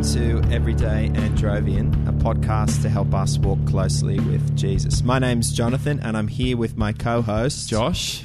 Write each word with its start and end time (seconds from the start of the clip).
Welcome 0.00 0.44
to 0.44 0.54
Everyday 0.54 1.10
Androvian, 1.10 2.08
a 2.08 2.12
podcast 2.12 2.80
to 2.80 2.88
help 2.88 3.12
us 3.12 3.36
walk 3.36 3.58
closely 3.66 4.18
with 4.18 4.56
Jesus. 4.56 5.02
My 5.02 5.18
name's 5.18 5.52
Jonathan, 5.52 6.00
and 6.00 6.16
I'm 6.16 6.26
here 6.26 6.56
with 6.56 6.74
my 6.74 6.94
co 6.94 7.20
host, 7.20 7.68
Josh. 7.68 8.24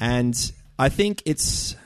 And 0.00 0.52
I 0.80 0.88
think 0.88 1.22
it's 1.24 1.76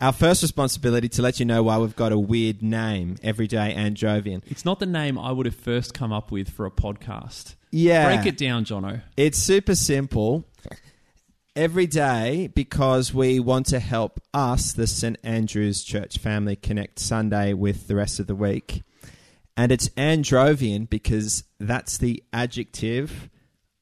our 0.00 0.12
first 0.12 0.40
responsibility 0.40 1.06
to 1.10 1.20
let 1.20 1.38
you 1.38 1.44
know 1.44 1.64
why 1.64 1.76
we've 1.76 1.94
got 1.96 2.12
a 2.12 2.18
weird 2.18 2.62
name, 2.62 3.16
Everyday 3.22 3.74
Androvian. 3.74 4.40
It's 4.46 4.64
not 4.64 4.80
the 4.80 4.86
name 4.86 5.18
I 5.18 5.32
would 5.32 5.44
have 5.44 5.54
first 5.54 5.92
come 5.92 6.10
up 6.10 6.30
with 6.30 6.48
for 6.48 6.64
a 6.64 6.70
podcast. 6.70 7.56
Yeah. 7.72 8.06
Break 8.06 8.24
it 8.24 8.38
down, 8.38 8.64
Jono. 8.64 9.02
It's 9.18 9.36
super 9.36 9.74
simple. 9.74 10.46
Every 11.56 11.86
day, 11.86 12.50
because 12.54 13.14
we 13.14 13.40
want 13.40 13.64
to 13.68 13.80
help 13.80 14.20
us, 14.34 14.74
the 14.74 14.86
St. 14.86 15.16
Andrew's 15.24 15.82
Church 15.82 16.18
family, 16.18 16.54
connect 16.54 16.98
Sunday 16.98 17.54
with 17.54 17.88
the 17.88 17.96
rest 17.96 18.20
of 18.20 18.26
the 18.26 18.34
week. 18.34 18.82
And 19.56 19.72
it's 19.72 19.88
Androvian 19.96 20.86
because 20.90 21.44
that's 21.58 21.96
the 21.96 22.22
adjective 22.30 23.30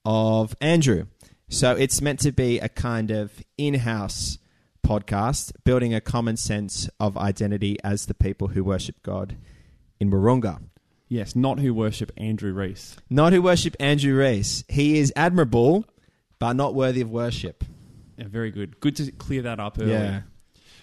of 0.04 0.54
Andrew. 0.60 1.06
So 1.48 1.72
it's 1.72 2.00
meant 2.00 2.20
to 2.20 2.30
be 2.30 2.60
a 2.60 2.68
kind 2.68 3.10
of 3.10 3.42
in 3.58 3.74
house 3.74 4.38
podcast, 4.86 5.50
building 5.64 5.92
a 5.92 6.00
common 6.00 6.36
sense 6.36 6.88
of 7.00 7.16
identity 7.16 7.76
as 7.82 8.06
the 8.06 8.14
people 8.14 8.46
who 8.46 8.62
worship 8.62 9.02
God 9.02 9.36
in 9.98 10.12
Wahroonga. 10.12 10.60
Yes, 11.08 11.34
not 11.34 11.58
who 11.58 11.74
worship 11.74 12.12
Andrew 12.16 12.52
Reese. 12.52 12.96
Not 13.10 13.32
who 13.32 13.42
worship 13.42 13.74
Andrew 13.80 14.16
Reese. 14.16 14.62
He 14.68 15.00
is 15.00 15.12
admirable, 15.16 15.86
but 16.44 16.52
not 16.52 16.74
worthy 16.74 17.00
of 17.00 17.10
worship. 17.10 17.64
Yeah, 18.18 18.26
very 18.28 18.50
good. 18.50 18.78
Good 18.78 18.96
to 18.96 19.10
clear 19.12 19.40
that 19.40 19.60
up 19.60 19.78
early. 19.80 19.92
Yeah. 19.92 20.20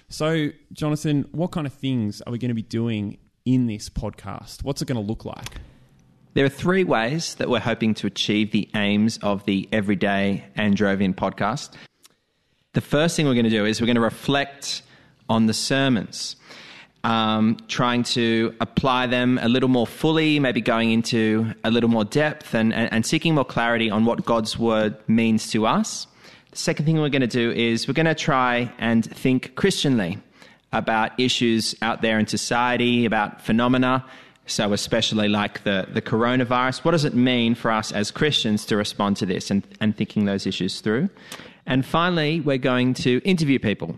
So, 0.10 0.50
Jonathan, 0.74 1.28
what 1.34 1.52
kind 1.52 1.68
of 1.68 1.74
things 1.74 2.20
are 2.24 2.32
we 2.32 2.40
going 2.40 2.50
to 2.50 2.56
be 2.56 2.64
doing 2.64 3.20
in 3.46 3.68
this 3.68 3.88
podcast? 3.88 4.64
What's 4.64 4.82
it 4.82 4.88
going 4.88 5.00
to 5.00 5.08
look 5.08 5.24
like? 5.24 5.60
There 6.34 6.44
are 6.44 6.50
three 6.50 6.84
ways 6.84 7.36
that 7.36 7.48
we're 7.48 7.60
hoping 7.60 7.94
to 7.94 8.08
achieve 8.08 8.50
the 8.50 8.72
aims 8.74 9.20
of 9.20 9.46
the 9.46 9.70
Everyday 9.72 10.46
Androvian 10.58 11.14
podcast. 11.14 11.76
The 12.74 12.82
first 12.82 13.16
thing 13.16 13.28
we're 13.28 13.36
going 13.36 13.44
to 13.44 13.52
do 13.52 13.64
is 13.64 13.80
we're 13.80 13.86
going 13.86 13.94
to 13.98 14.02
reflect 14.02 14.82
on 15.30 15.46
the 15.46 15.54
sermons, 15.54 16.38
um, 17.04 17.58
trying 17.68 18.04
to 18.04 18.56
apply 18.62 19.08
them 19.08 19.40
a 19.42 19.50
little 19.50 19.70
more 19.70 19.88
fully, 19.88 20.40
maybe 20.40 20.62
going 20.62 20.92
into 20.92 21.54
a 21.64 21.72
little 21.72 21.90
more 21.90 22.06
depth 22.06 22.54
and, 22.54 22.74
and, 22.74 22.92
and 22.94 23.06
seeking 23.06 23.36
more 23.36 23.46
clarity 23.46 23.90
on 23.90 24.06
what 24.06 24.26
God's 24.26 24.58
word 24.58 24.96
means 25.08 25.50
to 25.52 25.66
us. 25.66 26.08
The 26.52 26.58
second 26.58 26.86
thing 26.86 27.00
we're 27.00 27.10
going 27.10 27.22
to 27.22 27.28
do 27.28 27.52
is 27.52 27.88
we're 27.88 27.94
going 27.94 28.06
to 28.06 28.16
try 28.16 28.72
and 28.78 29.06
think 29.06 29.56
Christianly 29.56 30.20
about 30.74 31.20
issues 31.20 31.76
out 31.82 32.02
there 32.02 32.20
in 32.20 32.28
society, 32.28 33.06
about 33.06 33.42
phenomena. 33.42 34.06
So, 34.48 34.74
especially 34.74 35.30
like 35.30 35.64
the, 35.64 35.88
the 35.94 36.02
coronavirus, 36.02 36.84
what 36.84 36.92
does 36.92 37.06
it 37.06 37.14
mean 37.14 37.56
for 37.56 37.72
us 37.72 37.92
as 37.92 38.12
Christians 38.12 38.66
to 38.66 38.76
respond 38.76 39.18
to 39.18 39.26
this 39.26 39.50
and, 39.50 39.66
and 39.80 39.96
thinking 39.96 40.26
those 40.26 40.46
issues 40.46 40.82
through? 40.82 41.10
And 41.66 41.86
finally, 41.86 42.42
we're 42.42 42.58
going 42.58 42.94
to 42.96 43.22
interview 43.24 43.60
people. 43.60 43.98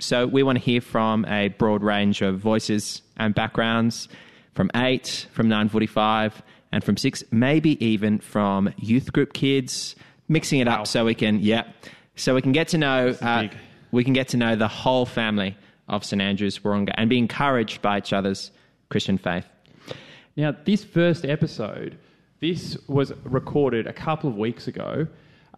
So, 0.00 0.26
we 0.26 0.42
want 0.42 0.58
to 0.58 0.64
hear 0.64 0.80
from 0.80 1.24
a 1.26 1.48
broad 1.48 1.82
range 1.82 2.20
of 2.22 2.38
voices 2.38 3.02
and 3.16 3.34
backgrounds 3.34 4.08
from 4.54 4.70
8, 4.74 5.28
from 5.32 5.48
945, 5.48 6.42
and 6.72 6.82
from 6.82 6.96
6, 6.96 7.22
maybe 7.30 7.82
even 7.84 8.18
from 8.18 8.72
youth 8.78 9.12
group 9.12 9.32
kids, 9.32 9.94
mixing 10.28 10.60
it 10.60 10.66
Wow. 10.66 10.80
up 10.80 10.86
so 10.86 11.04
we 11.04 11.14
can, 11.14 11.38
yeah, 11.40 11.64
so 12.16 12.34
we 12.34 12.42
can 12.42 12.52
get 12.52 12.68
to 12.68 12.78
know, 12.78 13.08
uh, 13.20 13.48
we 13.92 14.02
can 14.04 14.12
get 14.12 14.28
to 14.28 14.36
know 14.36 14.56
the 14.56 14.68
whole 14.68 15.06
family 15.06 15.56
of 15.88 16.04
St 16.04 16.20
Andrew's 16.20 16.58
Wahroonga 16.58 16.92
and 16.96 17.08
be 17.10 17.18
encouraged 17.18 17.80
by 17.82 17.98
each 17.98 18.12
other's 18.12 18.50
Christian 18.88 19.18
faith. 19.18 19.44
Now, 20.36 20.54
this 20.64 20.82
first 20.82 21.24
episode, 21.24 21.96
this 22.40 22.76
was 22.88 23.12
recorded 23.24 23.86
a 23.86 23.92
couple 23.92 24.28
of 24.30 24.36
weeks 24.36 24.66
ago. 24.66 25.06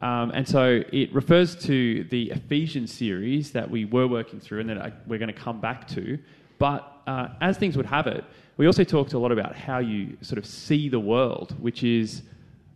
Um, 0.02 0.30
and 0.32 0.46
so 0.46 0.82
it 0.92 1.12
refers 1.14 1.56
to 1.64 2.04
the 2.04 2.30
Ephesians 2.30 2.92
series 2.92 3.52
that 3.52 3.70
we 3.70 3.86
were 3.86 4.06
working 4.06 4.40
through 4.40 4.60
and 4.60 4.68
that 4.68 4.78
I, 4.78 4.92
we're 5.06 5.18
going 5.18 5.32
to 5.32 5.40
come 5.40 5.60
back 5.60 5.88
to. 5.88 6.18
But 6.58 7.02
uh, 7.06 7.28
as 7.40 7.56
things 7.56 7.76
would 7.76 7.86
have 7.86 8.06
it, 8.06 8.24
we 8.56 8.66
also 8.66 8.84
talked 8.84 9.12
a 9.12 9.18
lot 9.18 9.32
about 9.32 9.54
how 9.54 9.78
you 9.78 10.16
sort 10.20 10.38
of 10.38 10.46
see 10.46 10.88
the 10.88 11.00
world, 11.00 11.54
which 11.60 11.82
is 11.82 12.22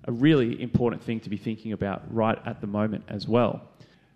a 0.05 0.13
really 0.13 0.61
important 0.63 1.03
thing 1.03 1.21
to 1.21 1.31
be 1.31 1.37
thinking 1.37 1.73
about 1.73 2.03
right 2.15 2.39
at 2.47 2.61
the 2.61 2.67
moment 2.67 3.05
as 3.09 3.29
well. 3.29 3.63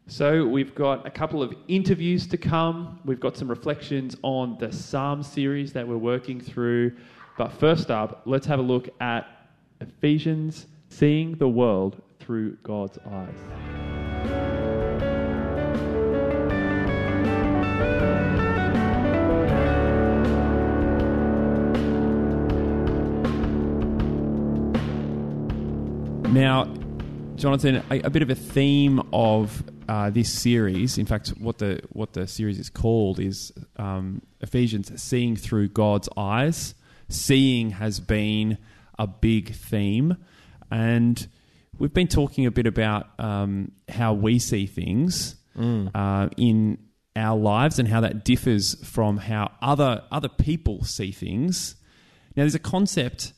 So 0.07 0.47
we've 0.47 0.75
got 0.75 1.07
a 1.07 1.11
couple 1.11 1.43
of 1.43 1.55
interviews 1.67 2.27
to 2.29 2.37
come. 2.37 3.01
We've 3.07 3.21
got 3.21 3.37
some 3.37 3.49
reflections 3.49 4.17
on 4.23 4.59
the 4.59 4.71
Psalm 4.71 5.23
series 5.23 5.73
that 5.73 5.87
we're 5.87 5.97
working 5.97 6.41
through. 6.41 6.93
But 7.39 7.53
first 7.53 7.91
up, 7.91 8.23
let's 8.27 8.47
have 8.47 8.59
a 8.59 8.63
look 8.63 8.89
at 9.01 9.27
Ephesians, 9.81 10.67
seeing 10.91 11.37
the 11.37 11.49
world 11.49 12.03
through 12.25 12.57
God's 12.63 12.99
eyes. 13.07 13.35
Now, 26.33 26.65
Jonathan, 27.37 27.83
a, 27.91 28.01
a 28.01 28.11
bit 28.11 28.23
of 28.23 28.31
a 28.31 28.35
theme 28.35 29.03
of 29.13 29.63
uh, 29.87 30.09
this 30.09 30.33
series, 30.33 30.97
in 30.97 31.05
fact, 31.05 31.29
what 31.39 31.59
the 31.59 31.81
what 31.91 32.15
the 32.15 32.27
series 32.27 32.59
is 32.59 32.71
called 32.71 33.21
is 33.21 33.53
um, 33.77 34.23
Ephesians, 34.41 34.91
seeing 35.01 35.37
through 35.37 35.69
God's 35.69 36.09
eyes. 36.17 36.75
Seeing 37.11 37.71
has 37.73 38.01
been 38.01 38.57
a 38.99 39.07
big 39.07 39.55
theme, 39.55 40.17
and 40.71 41.29
we've 41.79 41.93
been 41.95 42.09
talking 42.09 42.47
a 42.47 42.51
bit 42.51 42.67
about 42.67 43.09
um, 43.19 43.73
how 43.89 44.13
we 44.15 44.39
see 44.39 44.67
things 44.67 45.37
uh, 45.95 46.29
in 46.37 46.79
our 47.17 47.39
lives 47.39 47.79
and 47.79 47.87
how 47.89 48.01
that 48.01 48.25
differs 48.25 48.75
from 48.85 49.19
how 49.19 49.53
other 49.63 50.03
other 50.11 50.29
people 50.29 50.83
see 50.85 51.13
things. 51.13 51.77
Now, 52.37 52.43
there's 52.43 52.55
a 52.57 52.59
concept 52.59 53.33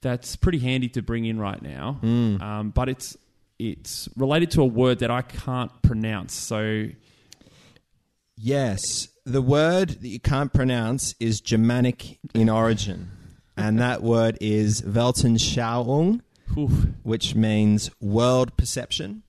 that's 0.00 0.36
pretty 0.36 0.58
handy 0.58 0.88
to 0.90 1.02
bring 1.02 1.24
in 1.24 1.38
right 1.38 1.60
now, 1.62 1.98
um, 2.02 2.70
but 2.74 2.88
it's 2.88 3.16
it's 3.58 4.08
related 4.16 4.50
to 4.52 4.62
a 4.62 4.66
word 4.66 4.98
that 5.00 5.10
I 5.10 5.22
can't 5.22 5.70
pronounce. 5.82 6.34
So 6.34 6.88
Yes, 8.40 9.08
the 9.24 9.42
word 9.42 9.88
that 10.00 10.08
you 10.08 10.20
can't 10.20 10.52
pronounce 10.52 11.14
is 11.18 11.40
Germanic 11.40 12.18
in 12.34 12.48
origin, 12.48 13.10
and 13.56 13.80
that 13.80 14.00
word 14.00 14.38
is 14.40 14.82
Weltanschauung, 14.82 16.20
whew, 16.54 16.94
which 17.02 17.34
means 17.34 17.90
world 18.00 18.56
perception. 18.56 19.22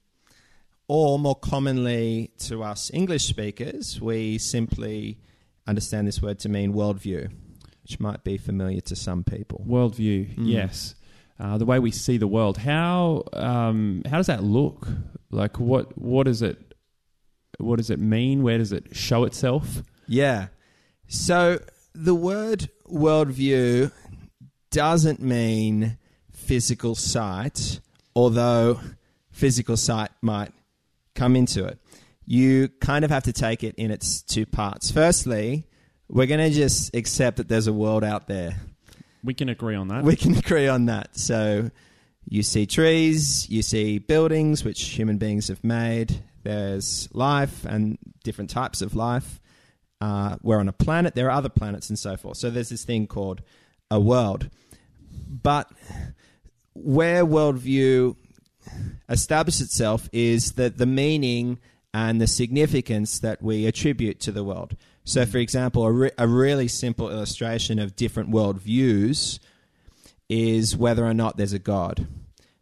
Or 0.88 1.19
more 1.19 1.35
commonly 1.35 2.31
to 2.40 2.63
us 2.63 2.90
English 2.94 3.25
speakers, 3.25 4.02
we 4.02 4.40
simply 4.40 5.19
understand 5.68 6.08
this 6.08 6.19
word 6.19 6.40
to 6.40 6.50
mean 6.50 6.74
worldview, 6.74 7.31
which 7.84 8.00
might 8.00 8.24
be 8.24 8.38
familiar 8.38 8.81
to 8.81 8.96
some 8.96 9.24
people. 9.24 9.63
worldview, 9.68 10.34
yes, 10.38 10.96
uh, 11.40 11.59
the 11.59 11.66
way 11.66 11.78
we 11.78 11.91
see 11.91 12.18
the 12.18 12.28
world. 12.28 12.58
How 12.58 13.24
um, 13.34 14.02
how 14.09 14.18
does 14.18 14.28
that 14.28 14.44
look? 14.44 14.88
Like 15.29 15.59
what 15.59 15.96
what 15.96 16.25
does 16.25 16.41
it 16.41 16.74
what 17.59 17.78
does 17.78 17.91
it 17.91 18.00
mean? 18.00 18.41
Where 18.41 18.58
does 18.58 18.72
it 18.72 18.96
show 18.96 19.25
itself? 19.25 19.84
Yeah. 20.08 20.47
So 21.08 21.59
the 21.94 22.16
word 22.16 22.69
worldview 22.91 23.91
doesn't 24.72 25.22
mean 25.22 25.97
physical 26.49 26.96
sight, 26.96 27.79
although 28.16 28.79
physical 29.29 29.78
sight 29.78 30.09
might 30.23 30.51
come 31.13 31.35
into 31.35 31.63
it. 31.63 31.78
You 32.25 32.69
kind 32.81 33.05
of 33.05 33.11
have 33.11 33.25
to 33.25 33.34
take 33.34 33.63
it 33.63 33.75
in 33.75 33.91
its 33.91 34.23
two 34.23 34.47
parts. 34.47 34.90
Firstly, 34.90 35.67
we're 36.07 36.25
going 36.25 36.40
to 36.40 36.49
just 36.49 36.96
accept 36.96 37.37
that 37.37 37.49
there's 37.49 37.67
a 37.67 37.73
world 37.73 38.03
out 38.03 38.25
there. 38.25 38.55
We 39.23 39.35
can 39.35 39.47
agree 39.49 39.75
on 39.75 39.90
that. 39.90 40.03
We 40.03 40.16
can 40.16 40.35
agree 40.43 40.67
on 40.67 40.87
that. 40.87 41.16
So 41.19 41.69
you 42.28 42.41
see 42.41 42.66
trees, 42.66 43.47
you 43.47 43.61
see 43.61 43.99
buildings 43.99 44.66
which 44.66 44.81
human 44.81 45.19
beings 45.19 45.49
have 45.49 45.63
made. 45.63 46.19
There's 46.41 47.09
life 47.13 47.63
and 47.63 47.99
different 48.23 48.49
types 48.49 48.81
of 48.81 48.95
life. 48.95 49.40
Uh, 50.02 50.37
we're 50.41 50.59
on 50.59 50.67
a 50.67 50.73
planet. 50.73 51.13
There 51.13 51.28
are 51.28 51.37
other 51.37 51.49
planets 51.49 51.90
and 51.90 51.99
so 51.99 52.17
forth. 52.17 52.37
So 52.37 52.49
there's 52.49 52.69
this 52.69 52.85
thing 52.85 53.05
called 53.05 53.43
a 53.91 53.99
world. 53.99 54.49
But 55.29 55.72
where 56.84 57.26
worldview 57.26 58.16
establishes 59.08 59.61
itself 59.61 60.09
is 60.11 60.53
that 60.53 60.78
the 60.78 60.85
meaning 60.85 61.59
and 61.93 62.22
the 62.22 62.28
significance 62.28 63.20
that 63.20 63.41
we 63.41 63.66
attribute 63.66 64.20
to 64.22 64.31
the 64.31 64.43
world. 64.43 64.76
So, 65.03 65.26
for 65.26 65.40
example, 65.40 65.84
a, 65.84 65.91
re- 65.91 66.11
a 66.17 66.28
really 66.28 66.67
simple 66.67 67.09
illustration 67.09 67.79
of 67.79 67.96
different 67.96 68.29
worldviews 68.29 69.40
is 70.29 70.78
whether 70.78 71.03
or 71.03 71.16
not 71.16 71.37
there's 71.37 71.53
a 71.53 71.59
God. 71.59 72.08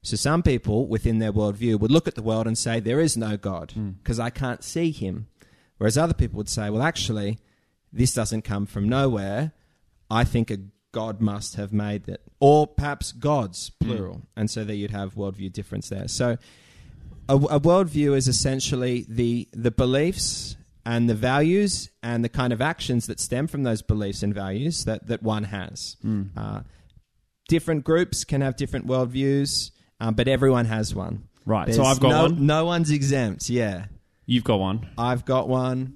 So, 0.01 0.15
some 0.15 0.43
people 0.43 0.87
within 0.87 1.19
their 1.19 1.33
worldview 1.33 1.79
would 1.79 1.91
look 1.91 2.07
at 2.07 2.15
the 2.15 2.21
world 2.21 2.47
and 2.47 2.57
say, 2.57 2.79
There 2.79 3.01
is 3.01 3.17
no 3.17 3.35
God 3.35 3.71
hmm. 3.71 3.89
because 4.01 4.19
I 4.19 4.29
can't 4.29 4.63
see 4.63 4.91
him. 4.91 5.27
Whereas 5.77 5.97
other 5.97 6.13
people 6.13 6.37
would 6.37 6.49
say, 6.49 6.69
Well, 6.69 6.81
actually, 6.83 7.37
this 7.91 8.13
doesn't 8.13 8.43
come 8.43 8.65
from 8.65 8.87
nowhere. 8.87 9.51
I 10.09 10.23
think 10.23 10.49
a 10.49 10.59
God 10.93 11.19
must 11.19 11.55
have 11.55 11.73
made 11.73 12.05
that, 12.05 12.21
or 12.39 12.67
perhaps 12.67 13.11
gods 13.11 13.71
plural, 13.79 14.21
and 14.35 14.49
so 14.49 14.63
that 14.63 14.75
you'd 14.75 14.91
have 14.91 15.15
worldview 15.15 15.51
difference 15.51 15.89
there. 15.89 16.07
So, 16.07 16.37
a, 17.29 17.35
a 17.35 17.59
worldview 17.59 18.15
is 18.15 18.27
essentially 18.27 19.05
the 19.07 19.47
the 19.53 19.71
beliefs 19.71 20.55
and 20.85 21.09
the 21.09 21.15
values 21.15 21.89
and 22.01 22.23
the 22.23 22.29
kind 22.29 22.53
of 22.53 22.61
actions 22.61 23.07
that 23.07 23.19
stem 23.19 23.47
from 23.47 23.63
those 23.63 23.81
beliefs 23.81 24.23
and 24.23 24.33
values 24.33 24.85
that 24.85 25.07
that 25.07 25.23
one 25.23 25.45
has. 25.45 25.97
Uh, 26.35 26.61
different 27.49 27.83
groups 27.83 28.23
can 28.23 28.41
have 28.41 28.55
different 28.55 28.87
worldviews, 28.87 29.71
um, 29.99 30.13
but 30.13 30.27
everyone 30.27 30.65
has 30.65 30.93
one. 30.93 31.27
Right. 31.45 31.73
so 31.73 31.83
I've 31.83 31.99
got 31.99 32.09
no, 32.09 32.21
one. 32.23 32.45
No 32.45 32.65
one's 32.65 32.91
exempt. 32.91 33.49
Yeah, 33.49 33.85
You've 34.27 34.43
got 34.43 34.59
one. 34.59 34.89
I've 34.97 35.23
got 35.23 35.47
one. 35.47 35.95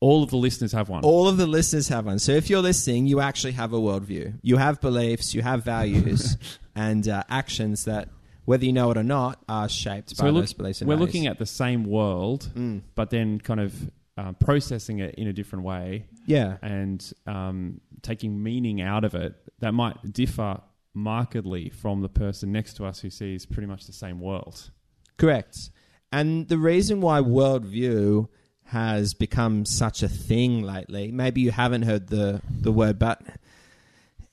All 0.00 0.22
of 0.22 0.30
the 0.30 0.36
listeners 0.38 0.72
have 0.72 0.88
one. 0.88 1.04
All 1.04 1.28
of 1.28 1.36
the 1.36 1.46
listeners 1.46 1.88
have 1.88 2.06
one. 2.06 2.18
So 2.18 2.32
if 2.32 2.48
you're 2.48 2.62
listening, 2.62 3.06
you 3.06 3.20
actually 3.20 3.52
have 3.52 3.72
a 3.74 3.78
worldview. 3.78 4.38
You 4.42 4.56
have 4.56 4.80
beliefs, 4.80 5.34
you 5.34 5.42
have 5.42 5.62
values, 5.64 6.38
and 6.74 7.06
uh, 7.06 7.22
actions 7.28 7.84
that, 7.84 8.08
whether 8.46 8.64
you 8.64 8.72
know 8.72 8.90
it 8.90 8.96
or 8.96 9.02
not, 9.02 9.42
are 9.48 9.68
shaped 9.68 10.16
so 10.16 10.24
by 10.24 10.30
look- 10.30 10.42
those 10.44 10.52
beliefs 10.54 10.80
and 10.80 10.88
we're 10.88 10.96
values. 10.96 11.08
looking 11.14 11.26
at 11.26 11.38
the 11.38 11.44
same 11.46 11.84
world, 11.84 12.48
Mm. 12.54 12.80
but 12.94 13.10
then 13.10 13.38
kind 13.40 13.60
of 13.60 13.90
uh, 14.16 14.32
processing 14.32 15.00
it 15.00 15.14
in 15.16 15.26
a 15.28 15.32
different 15.32 15.64
way 15.64 16.06
Yeah. 16.26 16.56
and 16.62 17.12
um, 17.26 17.80
taking 18.02 18.42
meaning 18.42 18.80
out 18.80 19.04
of 19.04 19.14
it 19.14 19.34
that 19.60 19.72
might 19.72 20.12
differ 20.12 20.60
markedly 20.94 21.70
from 21.70 22.00
the 22.02 22.08
person 22.08 22.52
next 22.52 22.74
to 22.74 22.84
us 22.86 23.00
who 23.00 23.10
sees 23.10 23.46
pretty 23.46 23.66
much 23.66 23.86
the 23.86 23.92
same 23.92 24.18
world. 24.20 24.70
Correct. 25.18 25.70
And 26.12 26.48
the 26.48 26.58
reason 26.58 27.00
why 27.00 27.20
worldview 27.20 28.28
has 28.70 29.14
become 29.14 29.64
such 29.64 30.02
a 30.02 30.08
thing 30.08 30.62
lately, 30.62 31.10
maybe 31.10 31.40
you 31.40 31.50
haven't 31.50 31.82
heard 31.82 32.06
the, 32.06 32.40
the 32.48 32.70
word, 32.70 32.98
but 32.98 33.20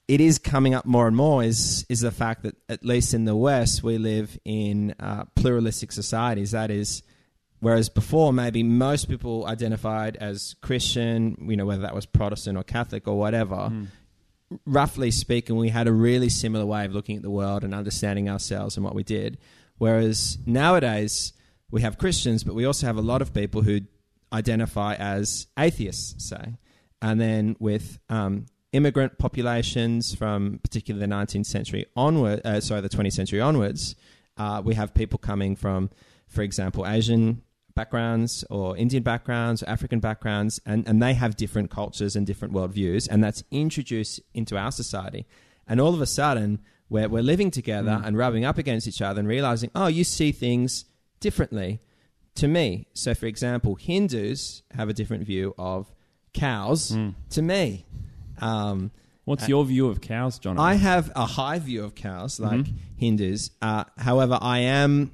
it 0.07 0.21
is 0.21 0.37
coming 0.37 0.75
up 0.75 0.85
more 0.85 1.07
and 1.07 1.15
more, 1.15 1.43
is, 1.43 1.85
is 1.89 2.01
the 2.01 2.11
fact 2.11 2.43
that, 2.43 2.55
at 2.69 2.85
least 2.85 3.13
in 3.13 3.25
the 3.25 3.35
West, 3.35 3.81
we 3.81 3.97
live 3.97 4.37
in 4.45 4.93
uh, 4.99 5.25
pluralistic 5.35 5.91
societies. 5.91 6.51
That 6.51 6.69
is, 6.69 7.01
whereas 7.61 7.89
before, 7.89 8.31
maybe 8.31 8.61
most 8.61 9.09
people 9.09 9.47
identified 9.47 10.15
as 10.17 10.55
Christian, 10.61 11.35
you 11.49 11.57
know, 11.57 11.65
whether 11.65 11.81
that 11.81 11.95
was 11.95 12.05
Protestant 12.05 12.59
or 12.59 12.63
Catholic 12.63 13.07
or 13.07 13.17
whatever, 13.17 13.71
roughly 14.65 15.09
speaking, 15.09 15.57
we 15.57 15.69
had 15.69 15.87
a 15.87 15.91
really 15.91 16.29
similar 16.29 16.65
way 16.65 16.85
of 16.85 16.93
looking 16.93 17.17
at 17.17 17.23
the 17.23 17.31
world 17.31 17.63
and 17.63 17.73
understanding 17.73 18.29
ourselves 18.29 18.77
and 18.77 18.83
what 18.85 18.93
we 18.93 19.03
did. 19.03 19.39
Whereas 19.79 20.37
nowadays, 20.45 21.33
we 21.71 21.81
have 21.81 21.97
Christians, 21.97 22.43
but 22.43 22.55
we 22.55 22.65
also 22.65 22.85
have 22.85 22.97
a 22.97 23.01
lot 23.01 23.21
of 23.21 23.33
people 23.33 23.63
who 23.63 23.81
identify 24.31 24.95
as 24.95 25.47
atheists, 25.57 26.27
say. 26.27 26.57
And 27.01 27.21
then 27.21 27.55
with 27.59 27.99
um, 28.09 28.45
immigrant 28.73 29.17
populations 29.17 30.13
from 30.15 30.59
particularly 30.63 31.05
the 31.05 31.13
19th 31.13 31.45
century 31.45 31.85
onward, 31.95 32.41
uh, 32.45 32.59
sorry, 32.59 32.81
the 32.81 32.89
20th 32.89 33.13
century 33.13 33.41
onwards, 33.41 33.95
uh, 34.37 34.61
we 34.63 34.75
have 34.75 34.93
people 34.93 35.19
coming 35.19 35.55
from, 35.55 35.89
for 36.27 36.41
example, 36.41 36.85
Asian 36.85 37.41
backgrounds 37.75 38.43
or 38.49 38.75
Indian 38.75 39.03
backgrounds, 39.03 39.63
or 39.63 39.69
African 39.69 39.99
backgrounds, 39.99 40.59
and, 40.65 40.87
and 40.87 41.01
they 41.01 41.13
have 41.13 41.35
different 41.35 41.69
cultures 41.69 42.15
and 42.15 42.25
different 42.25 42.53
worldviews, 42.53 43.07
and 43.09 43.23
that's 43.23 43.43
introduced 43.51 44.19
into 44.33 44.57
our 44.57 44.71
society. 44.71 45.25
And 45.67 45.79
all 45.79 45.93
of 45.93 46.01
a 46.01 46.05
sudden, 46.05 46.59
we're, 46.89 47.07
we're 47.07 47.21
living 47.21 47.51
together 47.51 48.01
and 48.03 48.17
rubbing 48.17 48.45
up 48.45 48.57
against 48.57 48.87
each 48.87 49.01
other 49.01 49.19
and 49.19 49.27
realizing, 49.27 49.69
oh, 49.75 49.87
you 49.87 50.03
see 50.03 50.31
things 50.31 50.85
differently 51.19 51.79
to 52.37 52.47
me. 52.47 52.87
So, 52.93 53.13
for 53.13 53.25
example, 53.25 53.75
Hindus 53.75 54.63
have 54.71 54.89
a 54.89 54.93
different 54.93 55.23
view 55.23 55.53
of 55.57 55.91
cows 56.33 56.95
to 57.31 57.41
me. 57.41 57.85
Um, 58.39 58.91
What's 59.25 59.49
your 59.49 59.65
view 59.65 59.87
of 59.87 59.99
cows, 59.99 60.39
John? 60.39 60.57
I 60.57 60.75
have 60.75 61.11
a 61.13 61.25
high 61.25 61.59
view 61.59 61.83
of 61.83 61.95
cows, 61.95 62.39
like 62.39 62.65
Hindus. 62.95 63.51
Uh, 63.61 63.83
however, 63.97 64.37
I 64.41 64.59
am 64.59 65.13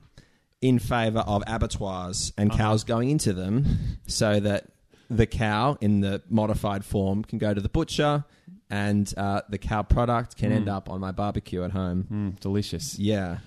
in 0.61 0.77
favour 0.77 1.21
of 1.21 1.43
abattoirs 1.47 2.31
and 2.37 2.51
cows 2.51 2.83
going 2.83 3.09
into 3.09 3.33
them 3.33 3.65
so 4.07 4.39
that 4.39 4.67
the 5.09 5.25
cow 5.25 5.77
in 5.81 6.01
the 6.01 6.21
modified 6.29 6.85
form 6.85 7.23
can 7.23 7.39
go 7.39 7.53
to 7.53 7.59
the 7.61 7.69
butcher 7.69 8.23
and 8.69 9.11
uh, 9.17 9.41
the 9.49 9.57
cow 9.57 9.81
product 9.81 10.37
can 10.37 10.51
end 10.51 10.69
up 10.69 10.89
on 10.89 10.99
my 10.99 11.11
barbecue 11.11 11.63
at 11.63 11.71
home. 11.71 12.07
Mm, 12.11 12.39
delicious. 12.39 12.97
Yeah. 12.99 13.39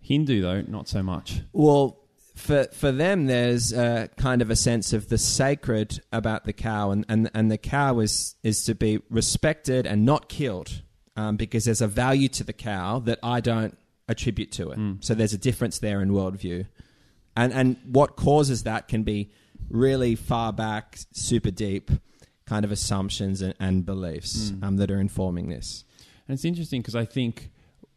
Hindu, 0.00 0.40
though, 0.42 0.62
not 0.62 0.88
so 0.88 1.02
much. 1.02 1.40
Well, 1.52 1.98
for 2.34 2.64
for 2.72 2.92
them, 2.92 3.26
there's 3.26 3.72
a 3.72 4.10
kind 4.16 4.42
of 4.42 4.50
a 4.50 4.56
sense 4.56 4.92
of 4.92 5.08
the 5.08 5.18
sacred 5.18 6.00
about 6.12 6.44
the 6.44 6.52
cow, 6.52 6.90
and, 6.90 7.06
and, 7.08 7.30
and 7.34 7.50
the 7.50 7.58
cow 7.58 8.00
is 8.00 8.34
is 8.42 8.64
to 8.64 8.74
be 8.74 9.00
respected 9.08 9.86
and 9.86 10.04
not 10.04 10.28
killed, 10.28 10.82
um, 11.16 11.36
because 11.36 11.64
there's 11.64 11.80
a 11.80 11.88
value 11.88 12.28
to 12.28 12.44
the 12.44 12.52
cow 12.52 12.98
that 13.00 13.18
I 13.22 13.40
don't 13.40 13.78
attribute 14.08 14.52
to 14.52 14.70
it. 14.70 14.78
So 15.00 15.14
there's 15.14 15.32
a 15.32 15.38
difference 15.38 15.78
there 15.78 16.02
in 16.02 16.10
worldview, 16.10 16.66
and 17.36 17.52
and 17.52 17.76
what 17.86 18.16
causes 18.16 18.64
that 18.64 18.88
can 18.88 19.04
be 19.04 19.30
really 19.70 20.14
far 20.16 20.52
back, 20.52 20.98
super 21.12 21.50
deep 21.50 21.90
kind 22.46 22.64
of 22.64 22.70
assumptions 22.72 23.40
and, 23.40 23.54
and 23.58 23.86
beliefs 23.86 24.50
um, 24.62 24.76
that 24.76 24.90
are 24.90 25.00
informing 25.00 25.48
this. 25.48 25.84
And 26.28 26.34
it's 26.34 26.44
interesting 26.44 26.82
because 26.82 26.94
I 26.94 27.06
think 27.06 27.50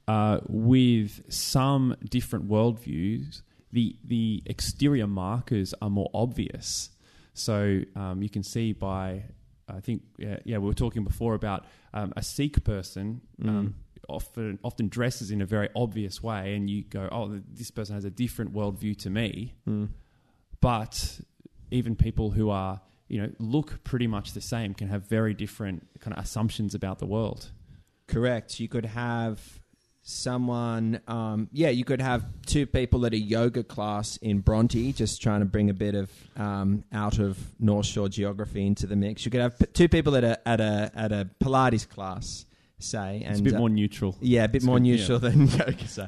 uh, 0.08 0.40
with 0.48 1.22
some 1.30 1.98
different 2.10 2.48
worldviews, 2.48 3.42
the 3.72 3.96
the 4.04 4.44
exterior 4.46 5.08
markers 5.08 5.74
are 5.82 5.90
more 5.90 6.10
obvious. 6.14 6.90
So 7.34 7.82
um, 7.96 8.24
you 8.24 8.30
can 8.30 8.44
see 8.44 8.74
by, 8.74 9.24
I 9.70 9.80
think, 9.80 10.02
yeah, 10.18 10.38
yeah, 10.44 10.58
we 10.58 10.68
were 10.68 10.74
talking 10.74 11.04
before 11.04 11.36
about 11.36 11.66
um, 11.94 12.14
a 12.16 12.24
Sikh 12.24 12.64
person. 12.64 13.22
Um, 13.46 13.76
Often, 14.10 14.60
often 14.64 14.88
dresses 14.88 15.32
in 15.32 15.42
a 15.42 15.46
very 15.46 15.68
obvious 15.76 16.24
way, 16.24 16.56
and 16.56 16.70
you 16.70 16.84
go, 16.84 17.10
"Oh, 17.12 17.42
this 17.52 17.72
person 17.72 17.94
has 17.96 18.06
a 18.06 18.10
different 18.10 18.54
worldview 18.54 18.96
to 19.00 19.10
me." 19.10 19.56
But 20.62 21.20
even 21.72 21.96
people 21.96 22.32
who 22.32 22.50
are, 22.50 22.80
you 23.10 23.22
know, 23.22 23.30
look 23.38 23.84
pretty 23.84 24.08
much 24.08 24.32
the 24.32 24.40
same 24.40 24.74
can 24.74 24.88
have 24.88 25.10
very 25.10 25.34
different 25.34 25.88
kind 26.00 26.16
of 26.16 26.24
assumptions 26.24 26.74
about 26.74 27.00
the 27.00 27.06
world. 27.06 27.52
Correct. 28.08 28.62
You 28.62 28.70
could 28.70 28.86
have 28.86 29.60
someone, 30.08 31.02
um, 31.08 31.50
yeah, 31.52 31.70
you 31.70 31.84
could 31.84 32.02
have 32.02 32.26
two 32.46 32.66
people 32.66 33.06
at 33.06 33.14
a 33.14 33.18
yoga 33.18 33.64
class 33.64 34.18
in 34.18 34.40
Bronte, 34.40 34.94
just 34.94 35.22
trying 35.22 35.42
to 35.42 35.46
bring 35.46 35.70
a 35.70 35.74
bit 35.74 35.96
of 35.96 36.10
um, 36.38 36.84
out 36.94 37.20
of 37.20 37.38
North 37.60 37.86
Shore 37.86 38.10
geography 38.10 38.66
into 38.66 38.88
the 38.88 38.96
mix. 38.96 39.26
You 39.26 39.32
could 39.32 39.42
have 39.42 39.60
p- 39.60 39.66
two 39.74 39.90
people 39.90 40.16
at 40.16 40.24
a 40.24 40.48
at 40.48 40.60
a 40.62 40.92
at 40.96 41.12
a 41.12 41.30
Pilates 41.42 41.88
class, 41.88 42.46
say, 42.80 43.22
and 43.24 43.32
It's 43.32 43.40
a 43.42 43.44
bit 43.44 43.56
uh, 43.56 43.60
more 43.60 43.70
neutral. 43.70 44.18
yeah, 44.22 44.46
a 44.46 44.48
bit 44.48 44.58
It's 44.58 44.66
more 44.66 44.80
good, 44.80 44.86
yeah. 44.88 44.96
neutral 44.96 45.20
than 45.20 45.48
yoga, 45.48 45.88
say, 45.88 46.08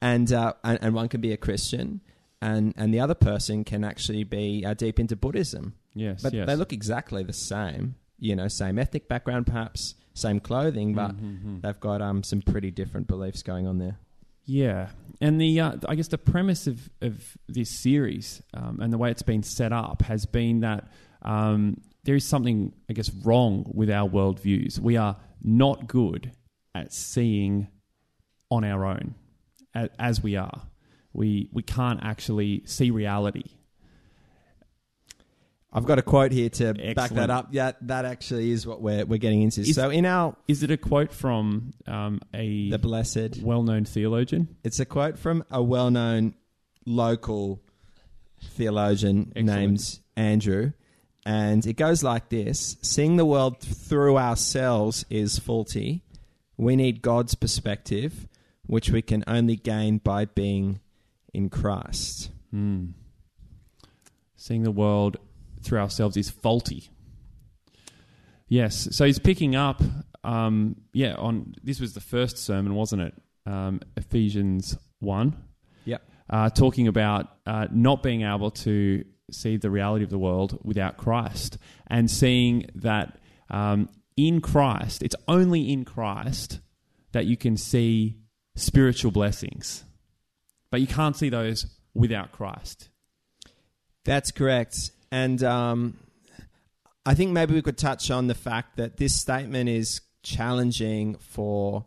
and, 0.00 0.32
uh, 0.32 0.54
and 0.64 0.78
and 0.82 0.94
one 0.94 1.08
can 1.08 1.20
be 1.20 1.32
a 1.32 1.36
Christian. 1.36 2.00
And, 2.40 2.72
and 2.76 2.94
the 2.94 3.00
other 3.00 3.14
person 3.16 3.64
can 3.64 3.82
actually 3.82 4.22
be 4.22 4.64
uh, 4.64 4.72
deep 4.72 5.00
into 5.00 5.16
Buddhism. 5.16 5.74
Yes, 5.94 6.22
But 6.22 6.32
yes. 6.34 6.46
they 6.46 6.54
look 6.54 6.72
exactly 6.72 7.24
the 7.24 7.32
same. 7.32 7.96
You 8.20 8.36
know, 8.36 8.46
same 8.46 8.78
ethnic 8.78 9.08
background, 9.08 9.48
perhaps, 9.48 9.96
same 10.18 10.40
clothing, 10.40 10.94
but 10.94 11.12
Mm-hmm. 11.16 11.60
they've 11.60 11.80
got 11.80 12.02
um, 12.02 12.22
some 12.22 12.42
pretty 12.42 12.70
different 12.70 13.06
beliefs 13.06 13.42
going 13.42 13.66
on 13.66 13.78
there. 13.78 13.98
Yeah, 14.44 14.88
and 15.20 15.40
the 15.40 15.60
uh, 15.60 15.72
I 15.88 15.94
guess 15.94 16.08
the 16.08 16.18
premise 16.18 16.66
of 16.66 16.88
of 17.02 17.36
this 17.48 17.70
series 17.70 18.42
um, 18.54 18.78
and 18.80 18.92
the 18.92 18.98
way 18.98 19.10
it's 19.10 19.22
been 19.22 19.42
set 19.42 19.72
up 19.72 20.02
has 20.02 20.24
been 20.26 20.60
that 20.60 20.88
um, 21.22 21.76
there 22.04 22.14
is 22.14 22.24
something 22.24 22.72
I 22.88 22.94
guess 22.94 23.10
wrong 23.24 23.70
with 23.74 23.90
our 23.90 24.08
worldviews. 24.08 24.78
We 24.78 24.96
are 24.96 25.16
not 25.42 25.86
good 25.86 26.32
at 26.74 26.92
seeing 26.94 27.68
on 28.50 28.64
our 28.64 28.86
own 28.86 29.14
a- 29.74 29.90
as 29.98 30.22
we 30.22 30.36
are. 30.36 30.62
We 31.12 31.50
we 31.52 31.62
can't 31.62 32.00
actually 32.02 32.62
see 32.64 32.90
reality. 32.90 33.44
I've 35.78 35.86
got 35.86 35.98
a 35.98 36.02
quote 36.02 36.32
here 36.32 36.48
to 36.50 36.74
back 36.94 37.10
that 37.12 37.30
up. 37.30 37.48
Yeah, 37.52 37.72
that 37.82 38.04
actually 38.04 38.50
is 38.50 38.66
what 38.66 38.82
we're 38.82 39.06
we're 39.06 39.18
getting 39.18 39.42
into. 39.42 39.62
Is- 39.62 39.74
so 39.74 39.90
in 39.90 40.04
our 40.04 40.36
Is 40.46 40.62
it 40.62 40.70
a 40.70 40.76
quote 40.76 41.12
from 41.12 41.70
um, 41.86 42.20
a 42.34 42.68
the 42.70 42.78
blessed, 42.78 43.40
well-known 43.42 43.84
theologian? 43.84 44.56
it's 44.64 44.80
a 44.80 44.84
quote 44.84 45.18
from 45.18 45.44
a 45.50 45.62
well-known 45.62 46.34
local 46.84 47.62
theologian 48.42 49.32
Excellent. 49.36 49.46
named 49.46 49.98
Andrew, 50.16 50.72
and 51.24 51.64
it 51.66 51.74
goes 51.76 52.02
like 52.02 52.28
this: 52.28 52.76
Seeing 52.82 53.16
the 53.16 53.24
world 53.26 53.60
through 53.60 54.18
ourselves 54.18 55.04
is 55.10 55.38
faulty. 55.38 56.02
We 56.56 56.74
need 56.74 57.02
God's 57.02 57.34
perspective, 57.36 58.26
which 58.66 58.90
we 58.90 59.00
can 59.00 59.22
only 59.28 59.54
gain 59.56 59.98
by 59.98 60.24
being 60.24 60.80
in 61.32 61.50
Christ. 61.50 62.30
Hmm. 62.50 62.86
Seeing 64.34 64.62
the 64.62 64.70
world 64.72 65.18
through 65.62 65.78
ourselves 65.78 66.16
is 66.16 66.30
faulty. 66.30 66.90
Yes, 68.48 68.88
so 68.92 69.04
he's 69.04 69.18
picking 69.18 69.56
up. 69.56 69.82
Um, 70.24 70.76
yeah, 70.92 71.14
on 71.14 71.54
this 71.62 71.80
was 71.80 71.94
the 71.94 72.00
first 72.00 72.38
sermon, 72.38 72.74
wasn't 72.74 73.02
it? 73.02 73.14
Um, 73.46 73.80
Ephesians 73.96 74.76
one, 75.00 75.36
Yeah, 75.84 75.98
uh, 76.28 76.50
talking 76.50 76.88
about 76.88 77.28
uh, 77.46 77.66
not 77.70 78.02
being 78.02 78.22
able 78.22 78.50
to 78.50 79.04
see 79.30 79.56
the 79.56 79.70
reality 79.70 80.04
of 80.04 80.10
the 80.10 80.18
world 80.18 80.58
without 80.64 80.96
Christ, 80.96 81.58
and 81.86 82.10
seeing 82.10 82.66
that 82.74 83.18
um, 83.50 83.88
in 84.16 84.40
Christ, 84.40 85.02
it's 85.02 85.16
only 85.26 85.70
in 85.72 85.84
Christ 85.84 86.60
that 87.12 87.26
you 87.26 87.36
can 87.36 87.56
see 87.56 88.16
spiritual 88.56 89.10
blessings. 89.10 89.84
But 90.70 90.80
you 90.80 90.86
can't 90.86 91.16
see 91.16 91.28
those 91.28 91.66
without 91.94 92.32
Christ. 92.32 92.90
That's 94.04 94.30
correct. 94.30 94.90
And 95.10 95.42
um, 95.42 95.96
I 97.06 97.14
think 97.14 97.32
maybe 97.32 97.54
we 97.54 97.62
could 97.62 97.78
touch 97.78 98.10
on 98.10 98.26
the 98.26 98.34
fact 98.34 98.76
that 98.76 98.96
this 98.98 99.14
statement 99.14 99.68
is 99.68 100.00
challenging 100.22 101.16
for 101.16 101.86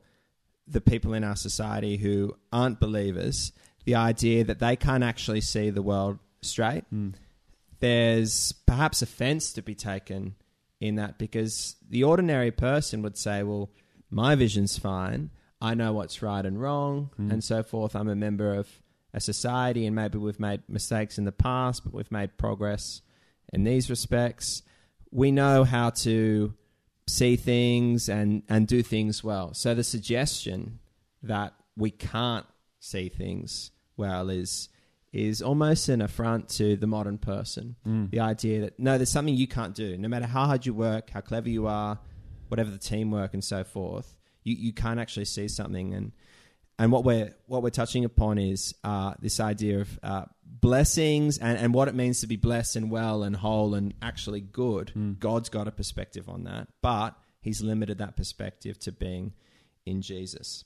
the 0.67 0.81
people 0.81 1.13
in 1.13 1.23
our 1.23 1.35
society 1.35 1.97
who 1.97 2.35
aren't 2.51 2.79
believers. 2.79 3.51
The 3.85 3.95
idea 3.95 4.43
that 4.45 4.59
they 4.59 4.75
can't 4.75 5.03
actually 5.03 5.41
see 5.41 5.69
the 5.69 5.81
world 5.81 6.19
straight. 6.41 6.85
There's 7.79 8.51
perhaps 8.51 9.01
offense 9.01 9.53
to 9.53 9.61
be 9.61 9.75
taken 9.75 10.35
in 10.79 10.95
that 10.95 11.17
because 11.17 11.75
the 11.87 12.03
ordinary 12.03 12.51
person 12.51 13.01
would 13.01 13.17
say, 13.17 13.43
well, 13.43 13.69
my 14.09 14.35
vision's 14.35 14.77
fine. 14.77 15.29
I 15.61 15.75
know 15.75 15.93
what's 15.93 16.21
right 16.21 16.43
and 16.45 16.59
wrong 16.59 17.11
and 17.31 17.43
so 17.43 17.61
forth. 17.63 17.95
I'm 17.95 18.09
a 18.09 18.15
member 18.15 18.55
of 18.55 18.67
a 19.13 19.19
society 19.19 19.85
and 19.85 19.95
maybe 19.95 20.17
we've 20.17 20.39
made 20.39 20.61
mistakes 20.67 21.17
in 21.17 21.25
the 21.25 21.31
past, 21.31 21.83
but 21.83 21.93
we've 21.93 22.11
made 22.11 22.37
progress 22.37 23.01
in 23.51 23.63
these 23.63 23.89
respects. 23.89 24.63
We 25.11 25.31
know 25.31 25.63
how 25.63 25.89
to 25.89 26.53
see 27.07 27.35
things 27.35 28.09
and, 28.09 28.43
and 28.47 28.67
do 28.67 28.81
things 28.81 29.23
well. 29.23 29.53
So 29.53 29.73
the 29.73 29.83
suggestion 29.83 30.79
that 31.23 31.53
we 31.75 31.91
can't 31.91 32.45
see 32.79 33.09
things 33.09 33.71
well 33.97 34.29
is 34.29 34.69
is 35.13 35.41
almost 35.41 35.89
an 35.89 36.01
affront 36.01 36.47
to 36.47 36.77
the 36.77 36.87
modern 36.87 37.17
person. 37.17 37.75
Mm. 37.85 38.09
The 38.11 38.21
idea 38.21 38.61
that 38.61 38.79
no, 38.79 38.97
there's 38.97 39.11
something 39.11 39.35
you 39.35 39.47
can't 39.47 39.75
do. 39.75 39.97
No 39.97 40.07
matter 40.07 40.25
how 40.25 40.45
hard 40.45 40.65
you 40.65 40.73
work, 40.73 41.09
how 41.09 41.19
clever 41.19 41.49
you 41.49 41.67
are, 41.67 41.99
whatever 42.47 42.71
the 42.71 42.77
teamwork 42.77 43.33
and 43.33 43.43
so 43.43 43.63
forth, 43.63 44.15
you, 44.43 44.55
you 44.55 44.73
can't 44.73 44.99
actually 44.99 45.25
see 45.25 45.49
something. 45.49 45.93
And 45.93 46.13
and 46.79 46.91
what 46.91 47.03
we're 47.03 47.33
what 47.45 47.63
we're 47.63 47.69
touching 47.69 48.05
upon 48.05 48.37
is 48.37 48.73
uh, 48.83 49.13
this 49.21 49.39
idea 49.39 49.81
of 49.81 49.99
uh, 50.01 50.25
blessings 50.45 51.37
and, 51.37 51.57
and 51.57 51.73
what 51.73 51.87
it 51.87 51.95
means 51.95 52.21
to 52.21 52.27
be 52.27 52.37
blessed 52.37 52.75
and 52.75 52.89
well 52.89 53.23
and 53.23 53.35
whole 53.35 53.75
and 53.75 53.93
actually 54.01 54.41
good. 54.41 54.91
God's 55.19 55.49
got 55.49 55.67
a 55.67 55.71
perspective 55.71 56.29
on 56.29 56.43
that, 56.45 56.67
but 56.81 57.15
He's 57.41 57.61
limited 57.61 57.97
that 57.97 58.15
perspective 58.15 58.79
to 58.79 58.91
being 58.91 59.33
in 59.85 60.01
Jesus. 60.01 60.63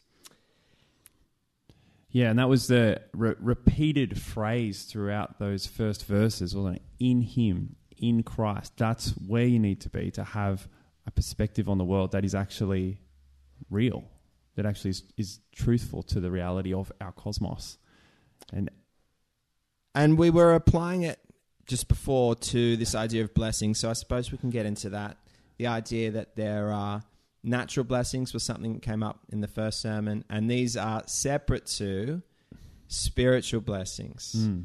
Yeah, 2.10 2.30
and 2.30 2.40
that 2.40 2.48
was 2.48 2.68
the 2.68 3.02
re- 3.14 3.36
repeated 3.40 4.22
phrase 4.22 4.84
throughout 4.84 5.38
those 5.38 5.66
first 5.66 6.06
verses, 6.06 6.56
wasn't 6.56 6.78
it? 6.78 6.82
In 6.98 7.22
Him, 7.22 7.76
in 7.98 8.24
Christ. 8.24 8.72
That's 8.78 9.10
where 9.28 9.44
you 9.44 9.60
need 9.60 9.82
to 9.82 9.90
be 9.90 10.12
to 10.12 10.24
have 10.24 10.68
a 11.06 11.12
perspective 11.12 11.68
on 11.68 11.78
the 11.78 11.84
world 11.84 12.14
that 12.14 12.24
is 12.24 12.34
actually 12.34 13.02
real, 13.70 14.06
that 14.56 14.66
actually 14.66 14.92
is, 14.92 15.04
is 15.18 15.40
truthful 15.54 16.04
to 16.04 16.20
the 16.20 16.32
reality 16.32 16.74
of 16.74 16.92
our 17.02 17.12
cosmos. 17.12 17.78
And 18.54 18.70
And 19.94 20.18
we 20.18 20.30
were 20.30 20.54
applying 20.54 21.04
it 21.04 21.20
just 21.66 21.88
before 21.88 22.36
to 22.36 22.78
this 22.78 22.94
idea 22.96 23.24
of 23.24 23.34
blessing. 23.34 23.74
So 23.76 23.90
I 23.90 23.94
suppose 23.94 24.32
we 24.32 24.38
can 24.38 24.50
get 24.50 24.66
into 24.66 24.90
that. 24.92 25.18
The 25.58 25.68
idea 25.68 26.12
that 26.12 26.36
there 26.36 26.72
are 26.72 27.02
natural 27.44 27.84
blessings 27.84 28.34
was 28.34 28.44
something 28.44 28.74
that 28.74 28.82
came 28.82 29.04
up 29.04 29.20
in 29.32 29.42
the 29.42 29.48
first 29.48 29.80
sermon, 29.82 30.26
and 30.30 30.50
these 30.50 30.76
are 30.76 31.04
separate 31.06 31.66
to 31.78 32.22
spiritual 32.88 33.62
blessings. 33.62 34.34
Hmm. 34.36 34.62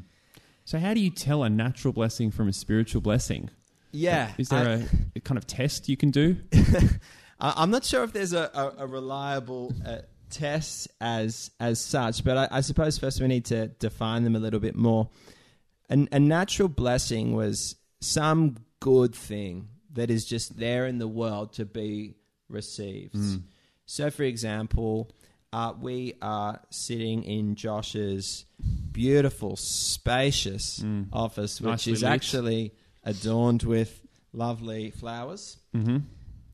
so, 0.65 0.79
how 0.79 0.93
do 0.93 0.99
you 0.99 1.09
tell 1.09 1.43
a 1.43 1.49
natural 1.49 1.93
blessing 1.93 2.29
from 2.31 2.47
a 2.49 2.53
spiritual 2.53 3.01
blessing? 3.01 3.49
Yeah. 3.93 4.31
Is 4.37 4.49
there 4.49 4.67
I- 4.67 4.71
a 4.73 4.83
a 5.15 5.19
kind 5.21 5.37
of 5.37 5.47
test 5.47 5.87
you 5.89 5.95
can 5.97 6.11
do? 6.11 6.37
I- 7.41 7.53
I'm 7.57 7.71
not 7.71 7.83
sure 7.83 8.03
if 8.03 8.13
there's 8.13 8.33
a, 8.33 8.49
a, 8.53 8.83
a 8.83 8.87
reliable 8.87 9.73
uh, 9.85 9.97
test 10.29 10.87
as 11.01 11.51
as 11.59 11.81
such, 11.81 12.23
but 12.23 12.37
I, 12.37 12.47
I 12.51 12.61
suppose 12.61 12.97
first 12.97 13.19
we 13.19 13.27
need 13.27 13.45
to 13.45 13.67
define 13.67 14.23
them 14.23 14.35
a 14.35 14.39
little 14.39 14.59
bit 14.61 14.75
more. 14.75 15.09
An, 15.89 16.07
a 16.13 16.19
natural 16.19 16.69
blessing 16.69 17.33
was 17.35 17.75
some 17.99 18.55
good 18.79 19.13
thing 19.13 19.67
that 19.93 20.09
is 20.09 20.23
just 20.25 20.57
there 20.57 20.85
in 20.85 20.99
the 20.99 21.07
world 21.07 21.51
to 21.53 21.65
be 21.65 22.15
received. 22.47 23.15
So, 23.85 24.09
for 24.09 24.23
example, 24.23 25.11
uh, 25.51 25.73
we 25.77 26.13
are 26.21 26.61
sitting 26.69 27.23
in 27.23 27.55
Josh's 27.55 28.45
beautiful, 28.93 29.57
spacious 29.57 30.81
office, 31.11 31.59
which 31.59 31.69
Nicely 31.69 31.93
is 31.93 32.03
lit. 32.03 32.11
actually 32.11 32.73
adorned 33.03 33.63
with 33.63 34.01
lovely 34.31 34.91
flowers. 34.91 35.57
Mm-hmm. 35.75 35.97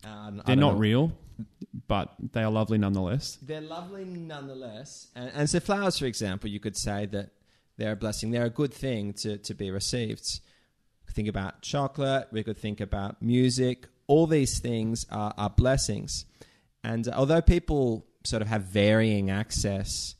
Um, 0.04 0.42
They're 0.46 0.56
don't 0.56 0.74
know. 0.74 0.80
real, 0.80 1.12
but 1.88 2.13
they 2.34 2.44
are 2.44 2.51
lovely 2.51 2.77
nonetheless. 2.77 3.38
They're 3.42 3.62
lovely 3.62 4.06
nonetheless. 4.06 5.08
And, 5.16 5.32
and 5.34 5.50
so, 5.50 5.60
flowers, 5.60 6.00
for 6.00 6.06
example, 6.06 6.50
you 6.50 6.60
could 6.60 6.77
say 6.77 7.06
that 7.08 7.32
they're 7.77 7.94
a 7.94 7.96
blessing. 7.96 8.32
They're 8.32 8.46
a 8.46 8.50
good 8.50 8.74
thing 8.74 9.13
to, 9.13 9.38
to 9.38 9.54
be 9.54 9.72
received. 9.72 10.39
Think 11.12 11.27
about 11.27 11.62
chocolate. 11.62 12.27
We 12.32 12.44
could 12.44 12.58
think 12.58 12.82
about 12.82 13.22
music. 13.22 13.88
All 14.08 14.27
these 14.27 14.60
things 14.60 15.06
are, 15.12 15.34
are 15.38 15.50
blessings. 15.50 16.25
And 16.84 17.08
uh, 17.08 17.12
although 17.16 17.42
people 17.42 18.06
sort 18.24 18.42
of 18.42 18.48
have 18.48 18.63
varying 18.63 19.30
access 19.30 20.16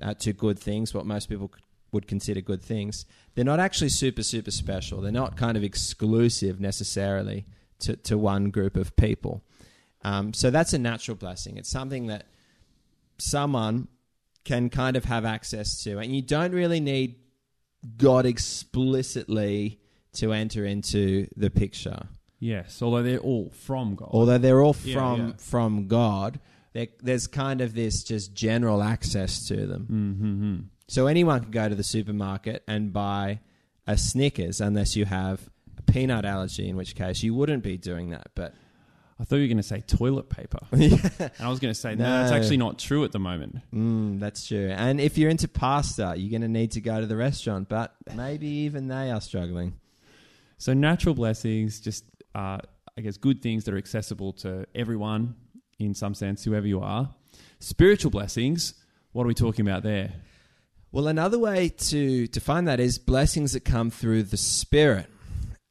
uh, 0.00 0.14
to 0.14 0.32
good 0.32 0.58
things, 0.58 0.94
what 0.94 1.06
most 1.06 1.28
people 1.28 1.52
would 1.92 2.06
consider 2.06 2.40
good 2.40 2.62
things, 2.62 3.04
they're 3.34 3.44
not 3.44 3.60
actually 3.60 3.90
super, 3.90 4.22
super 4.22 4.50
special. 4.50 5.00
They're 5.00 5.12
not 5.12 5.36
kind 5.36 5.56
of 5.56 5.64
exclusive 5.64 6.60
necessarily 6.60 7.46
to, 7.82 7.96
to 7.96 8.18
one 8.18 8.50
group 8.50 8.76
of 8.76 8.96
people. 8.96 9.42
Um, 10.04 10.32
so 10.32 10.50
that's 10.50 10.72
a 10.72 10.78
natural 10.78 11.16
blessing. 11.16 11.56
It's 11.56 11.70
something 11.70 12.08
that 12.08 12.26
someone 13.18 13.88
can 14.44 14.70
kind 14.70 14.96
of 14.96 15.04
have 15.04 15.24
access 15.24 15.82
to, 15.84 15.98
and 15.98 16.14
you 16.14 16.22
don't 16.22 16.52
really 16.52 16.80
need 16.80 17.16
God 17.96 18.26
explicitly 18.26 19.80
to 20.14 20.32
enter 20.32 20.64
into 20.64 21.28
the 21.36 21.50
picture. 21.50 22.08
Yes, 22.40 22.82
although 22.82 23.02
they're 23.02 23.18
all 23.18 23.50
from 23.50 23.94
God. 23.94 24.10
Although 24.10 24.38
they're 24.38 24.60
all 24.60 24.72
from 24.72 25.28
yeah. 25.28 25.32
from 25.36 25.86
God, 25.86 26.40
there's 27.00 27.28
kind 27.28 27.60
of 27.60 27.74
this 27.74 28.02
just 28.02 28.34
general 28.34 28.82
access 28.82 29.46
to 29.48 29.66
them. 29.66 29.86
mm-hmm. 29.90 30.56
So 30.88 31.06
anyone 31.06 31.40
can 31.42 31.50
go 31.52 31.68
to 31.68 31.74
the 31.74 31.84
supermarket 31.84 32.64
and 32.66 32.92
buy 32.92 33.40
a 33.86 33.96
Snickers 33.96 34.60
unless 34.60 34.96
you 34.96 35.04
have 35.04 35.48
peanut 35.86 36.24
allergy, 36.24 36.68
in 36.68 36.76
which 36.76 36.94
case 36.94 37.22
you 37.22 37.34
wouldn't 37.34 37.62
be 37.62 37.76
doing 37.76 38.10
that. 38.10 38.28
But 38.34 38.54
I 39.20 39.24
thought 39.24 39.36
you 39.36 39.42
were 39.42 39.48
going 39.48 39.56
to 39.58 39.62
say 39.62 39.80
toilet 39.80 40.28
paper. 40.28 40.58
And 40.72 41.30
I 41.40 41.48
was 41.48 41.60
going 41.60 41.72
to 41.72 41.78
say, 41.78 41.94
no, 41.94 42.04
No. 42.04 42.18
that's 42.22 42.32
actually 42.32 42.56
not 42.56 42.78
true 42.78 43.04
at 43.04 43.12
the 43.12 43.18
moment. 43.20 43.58
Mm, 43.72 44.18
that's 44.20 44.46
true. 44.46 44.68
And 44.70 45.00
if 45.00 45.16
you're 45.18 45.30
into 45.30 45.48
pasta, 45.48 46.14
you're 46.16 46.30
going 46.30 46.42
to 46.42 46.48
need 46.48 46.72
to 46.72 46.80
go 46.80 47.00
to 47.00 47.06
the 47.06 47.16
restaurant. 47.16 47.68
But 47.68 47.94
maybe 48.14 48.46
even 48.48 48.88
they 48.88 49.10
are 49.10 49.20
struggling. 49.20 49.74
So 50.58 50.72
natural 50.74 51.14
blessings, 51.14 51.80
just 51.80 52.04
uh, 52.34 52.58
I 52.96 53.00
guess 53.00 53.16
good 53.16 53.42
things 53.42 53.64
that 53.64 53.74
are 53.74 53.78
accessible 53.78 54.32
to 54.34 54.66
everyone 54.74 55.34
in 55.78 55.94
some 55.94 56.14
sense, 56.14 56.44
whoever 56.44 56.66
you 56.66 56.80
are. 56.80 57.10
Spiritual 57.58 58.10
blessings, 58.10 58.74
what 59.12 59.24
are 59.24 59.28
we 59.28 59.34
talking 59.34 59.66
about 59.66 59.82
there? 59.82 60.12
Well, 60.92 61.08
another 61.08 61.38
way 61.38 61.68
to 61.68 62.26
define 62.26 62.66
that 62.66 62.78
is 62.78 62.98
blessings 62.98 63.52
that 63.52 63.64
come 63.64 63.90
through 63.90 64.24
the 64.24 64.36
Spirit. 64.36 65.06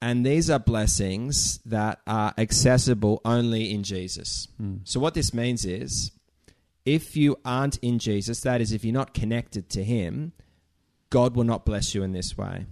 And 0.01 0.25
these 0.25 0.50
are 0.50 0.58
blessings 0.58 1.60
that 1.65 2.00
are 2.08 2.34
accessible 2.38 3.22
only 3.24 3.72
in 3.72 3.84
Jesus. 3.84 4.48
So, 4.84 5.00
what 5.00 5.13
this 5.13 5.34
means 5.34 5.63
is 5.63 6.12
if 6.86 7.15
you 7.15 7.38
aren't 7.46 7.77
in 7.77 8.00
Jesus, 8.00 8.41
that 8.41 8.62
is, 8.62 8.72
if 8.72 8.84
you're 8.84 8.93
not 8.93 9.13
connected 9.13 9.70
to 9.72 9.84
Him, 9.84 10.34
God 11.12 11.36
will 11.36 11.43
not 11.43 11.65
bless 11.65 11.93
you 11.93 12.01
in 12.01 12.13
this 12.13 12.36
way. 12.36 12.65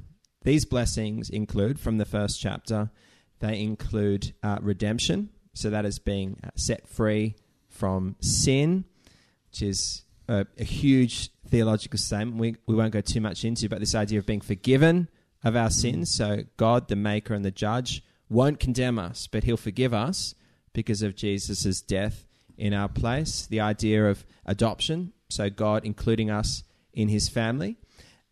These 0.44 0.66
blessings 0.66 1.30
include, 1.30 1.80
from 1.80 1.98
the 1.98 2.06
first 2.06 2.42
chapter, 2.42 2.90
they 3.40 3.62
include 3.62 4.34
uh, 4.42 4.58
redemption. 4.62 5.30
So, 5.54 5.70
that 5.70 5.86
is 5.86 6.00
being 6.00 6.40
uh, 6.44 6.50
set 6.56 6.88
free 6.88 7.36
from 7.68 8.16
sin, 8.22 8.86
which 9.52 9.62
is 9.62 10.04
a, 10.28 10.48
a 10.58 10.64
huge 10.64 11.30
theological 11.48 11.98
statement 11.98 12.38
we, 12.38 12.56
we 12.68 12.76
won't 12.76 12.94
go 12.94 13.02
too 13.02 13.22
much 13.22 13.44
into, 13.44 13.70
but 13.70 13.80
this 13.80 13.96
idea 13.96 14.20
of 14.20 14.26
being 14.26 14.42
forgiven 14.42 15.10
of 15.44 15.56
our 15.56 15.70
sins. 15.70 16.14
So, 16.14 16.44
God, 16.58 16.88
the 16.88 16.96
maker 16.96 17.34
and 17.34 17.46
the 17.46 17.52
judge, 17.52 18.04
won't 18.30 18.60
condemn 18.60 19.00
us, 19.00 19.28
but 19.28 19.44
he'll 19.44 19.58
forgive 19.58 19.94
us 19.94 20.36
because 20.74 21.02
of 21.02 21.16
Jesus' 21.16 21.82
death 21.82 22.28
in 22.58 22.74
our 22.74 22.90
place. 22.90 23.48
The 23.48 23.60
idea 23.60 24.08
of 24.10 24.26
adoption, 24.46 25.14
so 25.30 25.50
God 25.50 25.86
including 25.86 26.30
us 26.30 26.64
in 26.94 27.08
his 27.10 27.30
family, 27.30 27.78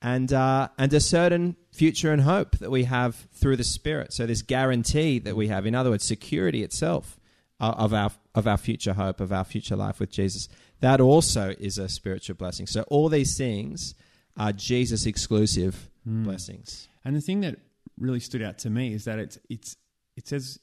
and, 0.01 0.31
uh, 0.31 0.67
and 0.77 0.93
a 0.93 0.99
certain 0.99 1.55
future 1.71 2.11
and 2.11 2.21
hope 2.21 2.57
that 2.59 2.69
we 2.69 2.83
have 2.83 3.15
through 3.33 3.55
the 3.55 3.63
Spirit. 3.63 4.13
So, 4.13 4.25
this 4.25 4.43
guarantee 4.43 5.19
that 5.19 5.35
we 5.35 5.47
have, 5.47 5.65
in 5.65 5.73
other 5.73 5.89
words, 5.89 6.03
security 6.03 6.63
itself 6.63 7.19
uh, 7.59 7.73
of 7.77 7.93
our, 7.93 8.11
of 8.35 8.47
our 8.47 8.57
future 8.57 8.93
hope, 8.93 9.19
of 9.19 9.31
our 9.31 9.43
future 9.43 9.75
life 9.75 9.99
with 9.99 10.11
Jesus. 10.11 10.49
That 10.81 11.01
also 11.01 11.55
is 11.59 11.79
a 11.79 11.89
spiritual 11.89 12.35
blessing. 12.35 12.67
So, 12.67 12.83
all 12.83 13.09
these 13.09 13.35
things 13.35 13.95
are 14.35 14.51
Jesus 14.51 15.07
exclusive 15.07 15.89
blessings. 16.07 16.87
And 17.03 17.15
the 17.15 17.21
thing 17.21 17.41
that 17.41 17.57
really 17.97 18.19
stood 18.19 18.41
out 18.41 18.57
to 18.59 18.69
me 18.69 18.93
is 18.93 19.05
that 19.05 19.19
it's 19.19 19.37
it's 19.49 19.75
it 20.15 20.27
says 20.27 20.59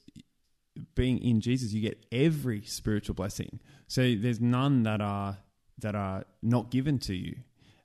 being 0.95 1.23
in 1.23 1.41
Jesus, 1.41 1.73
you 1.73 1.81
get 1.81 2.05
every 2.11 2.63
spiritual 2.63 3.15
blessing. 3.15 3.61
So 3.87 4.15
there's 4.17 4.41
none 4.41 4.83
that 4.85 5.01
are 5.01 5.39
that 5.79 5.95
are 5.95 6.25
not 6.43 6.71
given 6.71 6.99
to 7.01 7.15
you. 7.15 7.37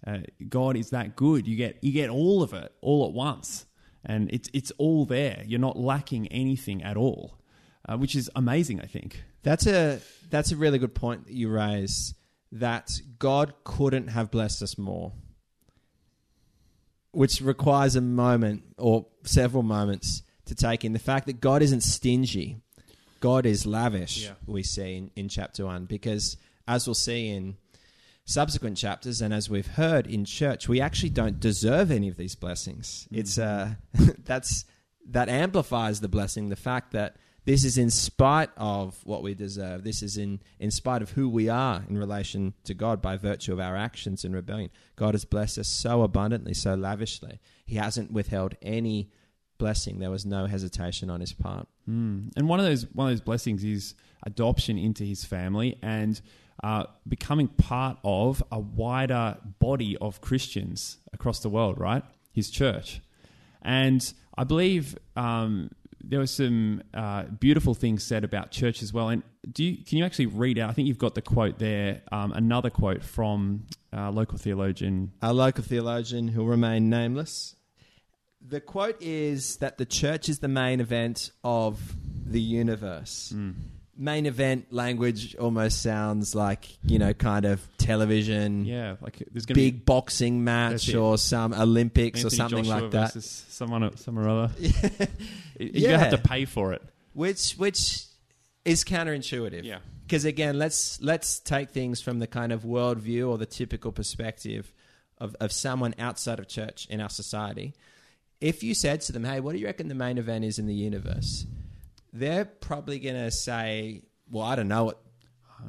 Uh, 0.06 0.20
God 0.48 0.78
is 0.78 0.92
that 0.92 1.16
good. 1.16 1.48
You 1.48 1.56
get 1.56 1.78
you 1.84 1.92
get 1.92 2.10
all 2.10 2.42
of 2.42 2.54
it 2.54 2.72
all 2.82 3.06
at 3.08 3.14
once, 3.14 3.66
and 4.06 4.30
it's 4.32 4.50
it's 4.54 4.72
all 4.78 5.06
there. 5.06 5.44
You're 5.46 5.60
not 5.60 5.78
lacking 5.78 6.28
anything 6.28 6.84
at 6.84 6.98
all, 6.98 7.40
uh, 7.88 7.98
which 7.98 8.16
is 8.16 8.30
amazing. 8.36 8.82
I 8.82 8.86
think. 8.86 9.24
That's 9.44 9.68
a 9.68 10.00
that's 10.30 10.52
a 10.52 10.56
really 10.56 10.80
good 10.80 10.96
point 10.96 11.26
that 11.26 11.34
you 11.34 11.50
raise. 11.50 12.16
That 12.52 12.90
God 13.20 13.54
couldn't 13.64 14.08
have 14.08 14.32
blessed 14.32 14.64
us 14.64 14.76
more, 14.76 15.14
which 17.12 17.42
requires 17.42 17.96
a 17.96 18.02
moment 18.02 18.64
or 18.78 19.06
several 19.24 19.64
moments 19.64 20.24
to 20.46 20.56
take 20.56 20.84
in 20.84 20.94
the 20.94 21.00
fact 21.00 21.28
that 21.28 21.40
God 21.40 21.62
isn't 21.62 21.82
stingy. 21.82 22.58
God 23.20 23.46
is 23.46 23.66
lavish. 23.66 24.26
Yeah. 24.26 24.34
We 24.46 24.64
see 24.64 24.96
in, 24.96 25.12
in 25.16 25.30
chapter 25.30 25.66
one 25.66 25.86
because, 25.86 26.38
as 26.68 26.88
we'll 26.88 26.94
see 26.94 27.30
in 27.30 27.58
subsequent 28.26 28.78
chapters, 28.78 29.22
and 29.22 29.34
as 29.34 29.50
we've 29.50 29.68
heard 29.68 30.08
in 30.08 30.24
church, 30.24 30.70
we 30.70 30.80
actually 30.80 31.10
don't 31.10 31.40
deserve 31.40 31.92
any 31.92 32.08
of 32.08 32.18
these 32.18 32.36
blessings. 32.36 33.08
It's 33.12 33.38
uh, 33.38 33.76
that's 34.24 34.66
that 35.10 35.30
amplifies 35.30 36.02
the 36.02 36.08
blessing. 36.08 36.50
The 36.50 36.56
fact 36.56 36.92
that 36.92 37.18
this 37.46 37.64
is 37.64 37.78
in 37.78 37.90
spite 37.90 38.50
of 38.58 39.00
what 39.04 39.24
we 39.24 39.34
deserve. 39.34 39.84
This 39.84 40.02
is 40.02 40.18
in 40.18 40.42
in 40.60 40.72
spite 40.72 41.02
of 41.02 41.12
who 41.12 41.30
we 41.30 41.50
are 41.50 41.84
in 41.90 41.98
relation 41.98 42.54
to 42.66 42.74
God 42.74 43.02
by 43.02 43.18
virtue 43.18 43.54
of 43.54 43.60
our 43.60 43.76
actions 43.76 44.24
in 44.24 44.34
rebellion. 44.34 44.70
God 44.96 45.14
has 45.14 45.26
blessed 45.26 45.58
us 45.58 45.68
so 45.68 46.04
abundantly, 46.04 46.54
so 46.54 46.76
lavishly. 46.76 47.40
He 47.66 47.76
hasn't 47.76 48.12
withheld 48.12 48.56
any 48.62 49.12
blessing. 49.58 50.00
There 50.00 50.10
was 50.10 50.26
no 50.26 50.46
hesitation 50.46 51.10
on 51.10 51.20
his 51.20 51.34
part. 51.34 51.68
Mm. 51.88 52.32
And 52.36 52.50
one 52.50 52.60
of 52.60 52.66
those 52.66 52.88
one 52.94 53.08
of 53.08 53.14
those 53.14 53.22
blessings 53.22 53.64
is 53.64 53.96
adoption 54.24 54.78
into 54.78 55.04
his 55.04 55.24
family 55.24 55.78
and 55.82 56.20
uh, 56.64 56.86
becoming 57.08 57.48
part 57.48 57.98
of 58.04 58.44
a 58.52 58.60
wider 58.60 59.38
body 59.60 59.96
of 59.98 60.20
Christians 60.22 60.98
across 61.14 61.40
the 61.40 61.50
world. 61.50 61.80
Right, 61.80 62.04
his 62.32 62.50
church, 62.50 63.02
and 63.62 64.14
I 64.38 64.44
believe 64.44 64.98
um, 65.16 65.70
there 66.10 66.20
were 66.20 66.28
some 66.28 66.82
uh, 66.94 67.24
beautiful 67.24 67.76
things 67.76 68.04
said 68.04 68.24
about 68.24 68.50
church 68.50 68.82
as 68.82 68.92
well. 68.92 69.10
And 69.10 69.22
do 69.52 69.64
you, 69.64 69.84
can 69.84 70.00
you 70.00 70.06
actually 70.06 70.26
read 70.26 70.58
out? 70.58 70.70
I 70.70 70.74
think 70.74 70.88
you've 70.88 70.98
got 70.98 71.14
the 71.14 71.22
quote 71.22 71.60
there. 71.60 72.02
Um, 72.12 72.32
another 72.32 72.72
quote 72.72 73.04
from 73.04 73.68
uh, 73.96 74.10
local 74.10 74.40
theologian. 74.40 75.12
A 75.22 75.32
local 75.32 75.64
theologian 75.64 76.28
who'll 76.28 76.48
remain 76.48 76.90
nameless. 76.90 77.56
The 78.42 78.60
quote 78.60 79.00
is 79.02 79.58
that 79.58 79.78
the 79.78 79.86
church 79.86 80.30
is 80.30 80.40
the 80.40 80.48
main 80.48 80.80
event 80.80 81.32
of 81.44 81.80
the 82.26 82.42
universe. 82.42 83.32
Main 84.02 84.26
event 84.26 84.72
language 84.72 85.36
almost 85.36 85.82
sounds 85.82 86.34
like, 86.34 86.70
you 86.86 86.98
know, 87.00 87.14
kind 87.14 87.44
of 87.44 87.60
television, 87.78 88.64
Yeah, 88.64 88.96
like 89.02 89.18
there's 89.32 89.46
going 89.46 89.56
to 89.56 89.62
be 89.62 89.72
big 89.72 89.86
boxing 89.86 90.44
match 90.46 90.88
it. 90.88 90.96
or 90.96 91.18
some 91.18 91.54
Olympics 91.54 92.24
or 92.24 92.28
Anthony 92.28 92.38
something 92.38 92.64
Joshua 92.64 92.82
like 92.84 92.92
that. 92.92 93.14
versus 93.14 93.46
someone, 93.50 93.98
some 93.98 94.18
or 94.18 94.30
other. 94.30 94.54
You're 95.60 95.92
gonna 95.92 96.00
have 96.04 96.12
to 96.12 96.18
pay 96.30 96.46
for 96.46 96.72
it. 96.72 96.82
which 97.14 97.54
which 97.54 98.06
is 98.64 98.84
counterintuitive. 98.86 99.64
Yeah. 99.66 99.80
Because 100.06 100.24
again, 100.26 100.58
let's 100.58 101.02
let's 101.02 101.40
take 101.40 101.72
things 101.72 102.02
from 102.02 102.20
the 102.20 102.28
kind 102.28 102.52
of 102.54 102.64
worldview 102.64 103.30
or 103.30 103.38
the 103.38 103.46
typical 103.46 103.92
perspective 103.92 104.72
of, 105.18 105.36
of 105.42 105.52
someone 105.52 105.94
outside 106.00 106.40
of 106.40 106.48
church 106.48 106.88
in 106.90 107.02
our 107.02 107.10
society. 107.10 107.76
If 108.40 108.64
you 108.64 108.74
said 108.74 109.02
to 109.02 109.12
them, 109.12 109.26
"Hey, 109.26 109.40
what 109.42 109.52
do 109.52 109.60
you 109.60 109.66
reckon 109.66 109.90
the 109.90 109.94
main 109.96 110.18
event 110.18 110.46
is 110.46 110.58
in 110.58 110.68
the 110.68 110.74
universe?" 110.74 111.46
They're 112.14 112.46
probably 112.46 113.00
going 113.00 113.16
to 113.16 113.32
say, 113.32 114.04
"Well, 114.30 114.44
I 114.44 114.56
don't 114.56 114.68
know 114.68 114.86
what 114.86 115.02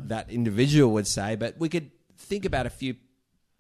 that 0.04 0.30
individual 0.30 0.92
would 0.92 1.06
say, 1.06 1.36
but 1.36 1.58
we 1.58 1.68
could 1.68 1.90
think 2.16 2.44
about 2.44 2.66
a 2.66 2.70
few 2.70 2.94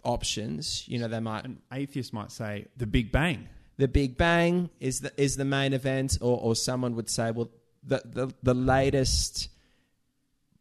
options." 0.02 0.86
You 0.88 0.98
know, 0.98 1.08
they 1.08 1.20
might 1.20 1.44
An 1.44 1.60
atheist 1.72 2.12
might 2.12 2.32
say 2.32 2.66
the 2.76 2.86
Big 2.86 3.12
Bang. 3.12 3.48
the 3.76 3.88
Big 3.88 4.16
Bang 4.16 4.70
is 4.80 5.00
the 5.00 5.12
is 5.16 5.36
the 5.36 5.44
main 5.44 5.72
event, 5.72 6.18
or 6.20 6.38
or 6.40 6.54
someone 6.56 6.94
would 6.96 7.10
say, 7.10 7.30
well, 7.30 7.50
the 7.82 8.02
the, 8.04 8.34
the 8.42 8.54
latest 8.54 9.48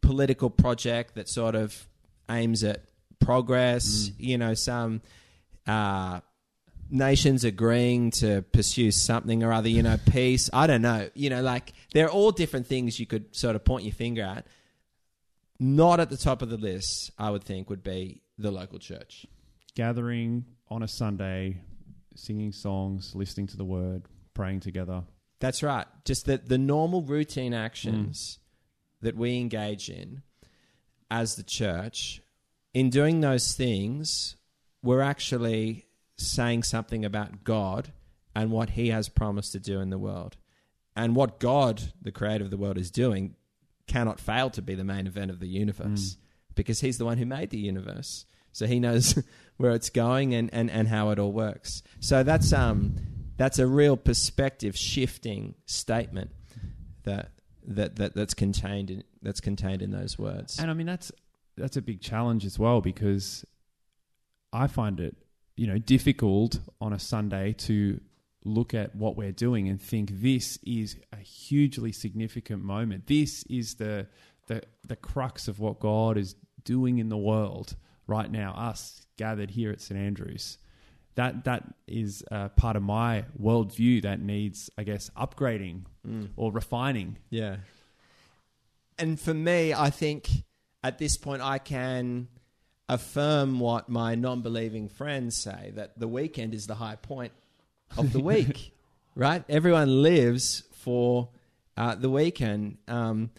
political 0.01 0.49
project 0.49 1.15
that 1.15 1.29
sort 1.29 1.55
of 1.55 1.87
aims 2.29 2.63
at 2.63 2.83
progress. 3.19 4.11
You 4.17 4.37
know, 4.37 4.53
some 4.55 5.01
uh, 5.67 6.21
nations 6.89 7.43
agreeing 7.43 8.11
to 8.11 8.41
pursue 8.51 8.91
something 8.91 9.43
or 9.43 9.53
other. 9.53 9.69
You 9.69 9.83
know, 9.83 9.97
peace. 10.11 10.49
I 10.51 10.67
don't 10.67 10.81
know. 10.81 11.09
You 11.13 11.29
know, 11.29 11.41
like 11.41 11.73
they're 11.93 12.09
all 12.09 12.31
different 12.31 12.67
things 12.67 12.99
you 12.99 13.05
could 13.05 13.35
sort 13.35 13.55
of 13.55 13.63
point 13.63 13.83
your 13.83 13.93
finger 13.93 14.23
at. 14.23 14.47
Not 15.59 15.99
at 15.99 16.09
the 16.09 16.17
top 16.17 16.41
of 16.41 16.49
the 16.49 16.57
list, 16.57 17.11
I 17.17 17.29
would 17.29 17.43
think, 17.43 17.69
would 17.69 17.83
be 17.83 18.21
the 18.37 18.49
local 18.49 18.79
church. 18.79 19.25
Gathering 19.75 20.45
on 20.69 20.83
a 20.83 20.87
Sunday, 20.87 21.61
singing 22.15 22.53
songs, 22.53 23.13
listening 23.13 23.47
to 23.47 23.57
the 23.57 23.65
word, 23.65 24.03
praying 24.33 24.61
together. 24.61 25.03
That's 25.39 25.61
right. 25.61 25.85
Just 26.05 26.25
the, 26.25 26.37
the 26.37 26.57
normal 26.57 27.01
routine 27.01 27.53
actions 27.53 28.39
mm. 28.39 29.05
that 29.05 29.17
we 29.17 29.37
engage 29.37 29.89
in 29.89 30.21
as 31.11 31.35
the 31.35 31.43
church, 31.43 32.21
in 32.73 32.89
doing 32.89 33.21
those 33.21 33.53
things, 33.53 34.35
we're 34.83 35.01
actually 35.01 35.85
saying 36.19 36.63
something 36.63 37.05
about 37.05 37.43
God 37.43 37.91
and 38.35 38.51
what 38.51 38.71
He 38.71 38.89
has 38.89 39.09
promised 39.09 39.51
to 39.53 39.59
do 39.59 39.79
in 39.79 39.89
the 39.89 39.97
world. 39.97 40.37
And 40.95 41.15
what 41.15 41.39
God, 41.39 41.93
the 42.01 42.11
creator 42.11 42.43
of 42.43 42.51
the 42.51 42.57
world, 42.57 42.77
is 42.77 42.91
doing 42.91 43.35
cannot 43.87 44.19
fail 44.19 44.49
to 44.51 44.61
be 44.61 44.75
the 44.75 44.83
main 44.83 45.07
event 45.07 45.31
of 45.31 45.39
the 45.39 45.47
universe 45.47 46.17
because 46.55 46.81
He's 46.81 46.97
the 46.97 47.05
one 47.05 47.17
who 47.17 47.25
made 47.25 47.49
the 47.49 47.57
universe. 47.57 48.25
So 48.51 48.67
He 48.67 48.79
knows 48.79 49.21
where 49.57 49.71
it's 49.71 49.89
going 49.89 50.33
and, 50.33 50.49
and, 50.53 50.69
and 50.69 50.87
how 50.87 51.09
it 51.09 51.19
all 51.19 51.31
works. 51.31 51.81
So 51.99 52.23
that's 52.23 52.51
um 52.53 52.95
that's 53.37 53.57
a 53.57 53.65
real 53.65 53.95
perspective 53.95 54.75
shifting 54.75 55.55
statement 55.65 56.31
that 57.03 57.31
that, 57.65 57.95
that 57.95 58.15
that's 58.15 58.33
contained 58.33 58.91
in 58.91 59.03
that's 59.21 59.39
contained 59.39 59.81
in 59.81 59.91
those 59.91 60.19
words. 60.19 60.59
And 60.59 60.69
I 60.69 60.73
mean 60.73 60.87
that's 60.87 61.11
that's 61.57 61.77
a 61.77 61.81
big 61.81 62.01
challenge 62.01 62.45
as 62.45 62.59
well 62.59 62.81
because 62.81 63.45
I 64.51 64.67
find 64.67 64.99
it, 64.99 65.15
you 65.59 65.67
know, 65.67 65.77
difficult 65.77 66.57
on 66.79 66.93
a 66.93 66.99
Sunday 66.99 67.51
to 67.51 67.99
look 68.45 68.73
at 68.73 68.95
what 68.95 69.17
we're 69.17 69.33
doing 69.33 69.67
and 69.67 69.81
think 69.81 70.09
this 70.09 70.57
is 70.65 70.95
a 71.11 71.17
hugely 71.17 71.91
significant 71.91 72.63
moment. 72.63 73.07
This 73.07 73.43
is 73.43 73.75
the 73.75 74.07
the 74.47 74.63
the 74.87 74.95
crux 74.95 75.49
of 75.49 75.59
what 75.59 75.81
God 75.81 76.17
is 76.17 76.37
doing 76.63 76.99
in 76.99 77.09
the 77.09 77.17
world 77.17 77.75
right 78.07 78.31
now. 78.31 78.53
Us 78.53 79.05
gathered 79.17 79.51
here 79.51 79.69
at 79.69 79.81
St 79.81 79.99
Andrews. 79.99 80.59
That 81.15 81.43
that 81.43 81.65
is 81.87 82.23
uh, 82.31 82.47
part 82.49 82.77
of 82.77 82.83
my 82.83 83.25
worldview 83.37 84.03
that 84.03 84.21
needs, 84.21 84.69
I 84.77 84.83
guess, 84.83 85.09
upgrading 85.09 85.81
or 86.37 86.53
refining. 86.53 87.17
Yeah. 87.29 87.57
And 88.97 89.19
for 89.19 89.33
me, 89.33 89.73
I 89.73 89.89
think 89.89 90.29
at 90.85 90.99
this 90.99 91.17
point 91.17 91.41
I 91.41 91.57
can 91.57 92.29
affirm 92.89 93.59
what 93.59 93.87
my 93.87 94.15
non 94.15 94.41
believing 94.41 94.89
friends 94.89 95.37
say 95.37 95.71
that 95.75 95.97
the 95.97 96.07
weekend 96.07 96.53
is 96.53 96.67
the 96.67 96.75
high 96.75 96.97
point 96.97 97.31
of 97.97 98.11
the 98.11 98.19
week, 98.19 98.73
right? 99.15 99.43
Everyone 99.47 100.01
lives 100.01 100.63
for 100.73 101.29
uh, 101.77 101.95
the 101.95 102.09
weekend. 102.09 102.79
Um, 102.87 103.29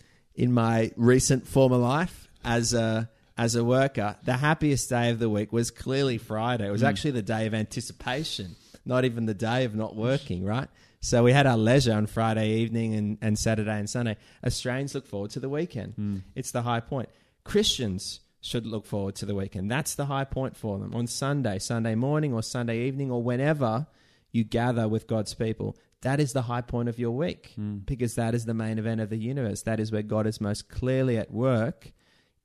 in 0.40 0.52
my 0.52 0.90
recent 0.96 1.46
former 1.46 1.76
life 1.76 2.28
as 2.44 2.72
a 2.72 3.10
as 3.36 3.54
a 3.54 3.64
worker, 3.64 4.16
the 4.24 4.34
happiest 4.34 4.88
day 4.88 5.10
of 5.10 5.18
the 5.18 5.28
week 5.28 5.52
was 5.52 5.70
clearly 5.70 6.16
Friday. 6.18 6.66
It 6.66 6.70
was 6.70 6.82
actually 6.82 7.12
the 7.12 7.22
day 7.22 7.46
of 7.46 7.54
anticipation, 7.54 8.56
not 8.84 9.04
even 9.04 9.26
the 9.26 9.34
day 9.34 9.64
of 9.64 9.74
not 9.74 9.96
working, 9.96 10.44
right? 10.44 10.68
So 11.00 11.22
we 11.22 11.32
had 11.32 11.46
our 11.46 11.56
leisure 11.56 11.94
on 11.94 12.06
Friday 12.06 12.50
evening 12.58 12.94
and, 12.94 13.18
and 13.22 13.38
Saturday 13.38 13.78
and 13.78 13.88
Sunday. 13.88 14.16
Australians 14.44 14.94
look 14.94 15.06
forward 15.06 15.30
to 15.32 15.40
the 15.40 15.48
weekend. 15.48 15.94
It's 16.34 16.50
the 16.50 16.62
high 16.62 16.80
point. 16.80 17.08
Christians 17.44 18.20
should 18.40 18.66
look 18.66 18.86
forward 18.86 19.14
to 19.16 19.26
the 19.26 19.34
weekend. 19.34 19.70
That's 19.70 19.94
the 19.94 20.06
high 20.06 20.24
point 20.24 20.56
for 20.56 20.78
them. 20.78 20.94
On 20.94 21.06
Sunday, 21.06 21.58
Sunday 21.58 21.94
morning 21.94 22.32
or 22.32 22.42
Sunday 22.42 22.86
evening 22.86 23.10
or 23.10 23.22
whenever 23.22 23.86
you 24.32 24.44
gather 24.44 24.88
with 24.88 25.06
God's 25.06 25.34
people, 25.34 25.76
that 26.02 26.20
is 26.20 26.32
the 26.32 26.42
high 26.42 26.62
point 26.62 26.88
of 26.88 26.98
your 26.98 27.10
week 27.10 27.52
because 27.84 28.14
that 28.14 28.34
is 28.34 28.46
the 28.46 28.54
main 28.54 28.78
event 28.78 29.00
of 29.02 29.10
the 29.10 29.18
universe. 29.18 29.62
That 29.62 29.78
is 29.80 29.92
where 29.92 30.02
God 30.02 30.26
is 30.26 30.40
most 30.40 30.68
clearly 30.70 31.18
at 31.18 31.30
work 31.30 31.92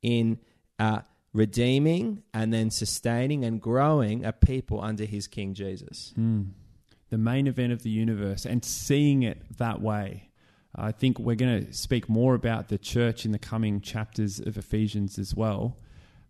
in 0.02 0.40
uh, 0.80 1.02
redeeming 1.32 2.24
and 2.34 2.54
then 2.54 2.70
sustaining 2.72 3.46
and 3.46 3.62
growing 3.62 4.26
a 4.26 4.34
people 4.34 4.82
under 4.82 5.06
his 5.06 5.28
King 5.28 5.54
Jesus. 5.54 6.14
the 7.10 7.18
main 7.18 7.48
event 7.48 7.72
of 7.72 7.84
the 7.84 7.90
universe 7.90 8.46
and 8.46 8.66
seeing 8.66 9.24
it 9.24 9.38
that 9.58 9.80
way. 9.82 10.30
I 10.76 10.92
think 10.92 11.18
we're 11.20 11.36
going 11.36 11.66
to 11.66 11.74
speak 11.74 12.10
more 12.10 12.36
about 12.36 12.68
the 12.68 12.78
church 12.78 13.24
in 13.26 13.32
the 13.32 13.40
coming 13.40 13.80
chapters 13.80 14.40
of 14.40 14.58
Ephesians 14.58 15.18
as 15.18 15.34
well. 15.34 15.78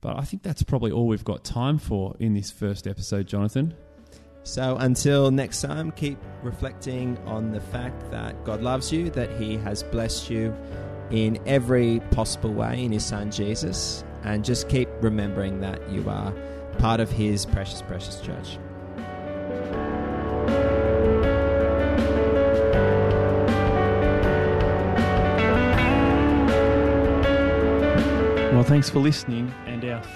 But 0.06 0.20
I 0.20 0.22
think 0.22 0.44
that's 0.44 0.62
probably 0.62 0.92
all 0.92 1.08
we've 1.08 1.24
got 1.24 1.44
time 1.44 1.80
for 1.80 2.16
in 2.20 2.36
this 2.36 2.52
first 2.52 2.86
episode, 2.86 3.26
Jonathan. 3.26 3.74
So 4.44 4.78
until 4.78 5.32
next 5.32 5.62
time, 5.62 5.90
keep 5.94 6.20
reflecting 6.44 7.18
on 7.26 7.52
the 7.52 7.60
fact 7.60 8.12
that 8.12 8.44
God 8.44 8.62
loves 8.62 8.92
you, 8.92 9.10
that 9.10 9.32
He 9.42 9.58
has 9.58 9.82
blessed 9.82 10.30
you 10.30 10.56
in 11.10 11.40
every 11.48 12.02
possible 12.12 12.54
way 12.54 12.84
in 12.84 12.92
His 12.92 13.04
Son 13.04 13.32
Jesus, 13.32 14.04
and 14.24 14.46
just 14.46 14.70
keep 14.70 14.90
remembering 15.02 15.60
that 15.62 15.90
you 15.90 16.08
are 16.08 16.32
part 16.78 17.00
of 17.00 17.10
His 17.10 17.44
precious, 17.48 17.82
precious 17.82 18.22
church. 18.22 18.60
Well, 28.54 28.64
thanks 28.64 28.90
for 28.90 29.00
listening, 29.00 29.54
and 29.65 29.65
our 29.65 29.65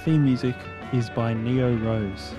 theme 0.04 0.24
music 0.24 0.56
is 0.94 1.10
by 1.10 1.34
Neo 1.34 1.76
Rose. 1.78 2.34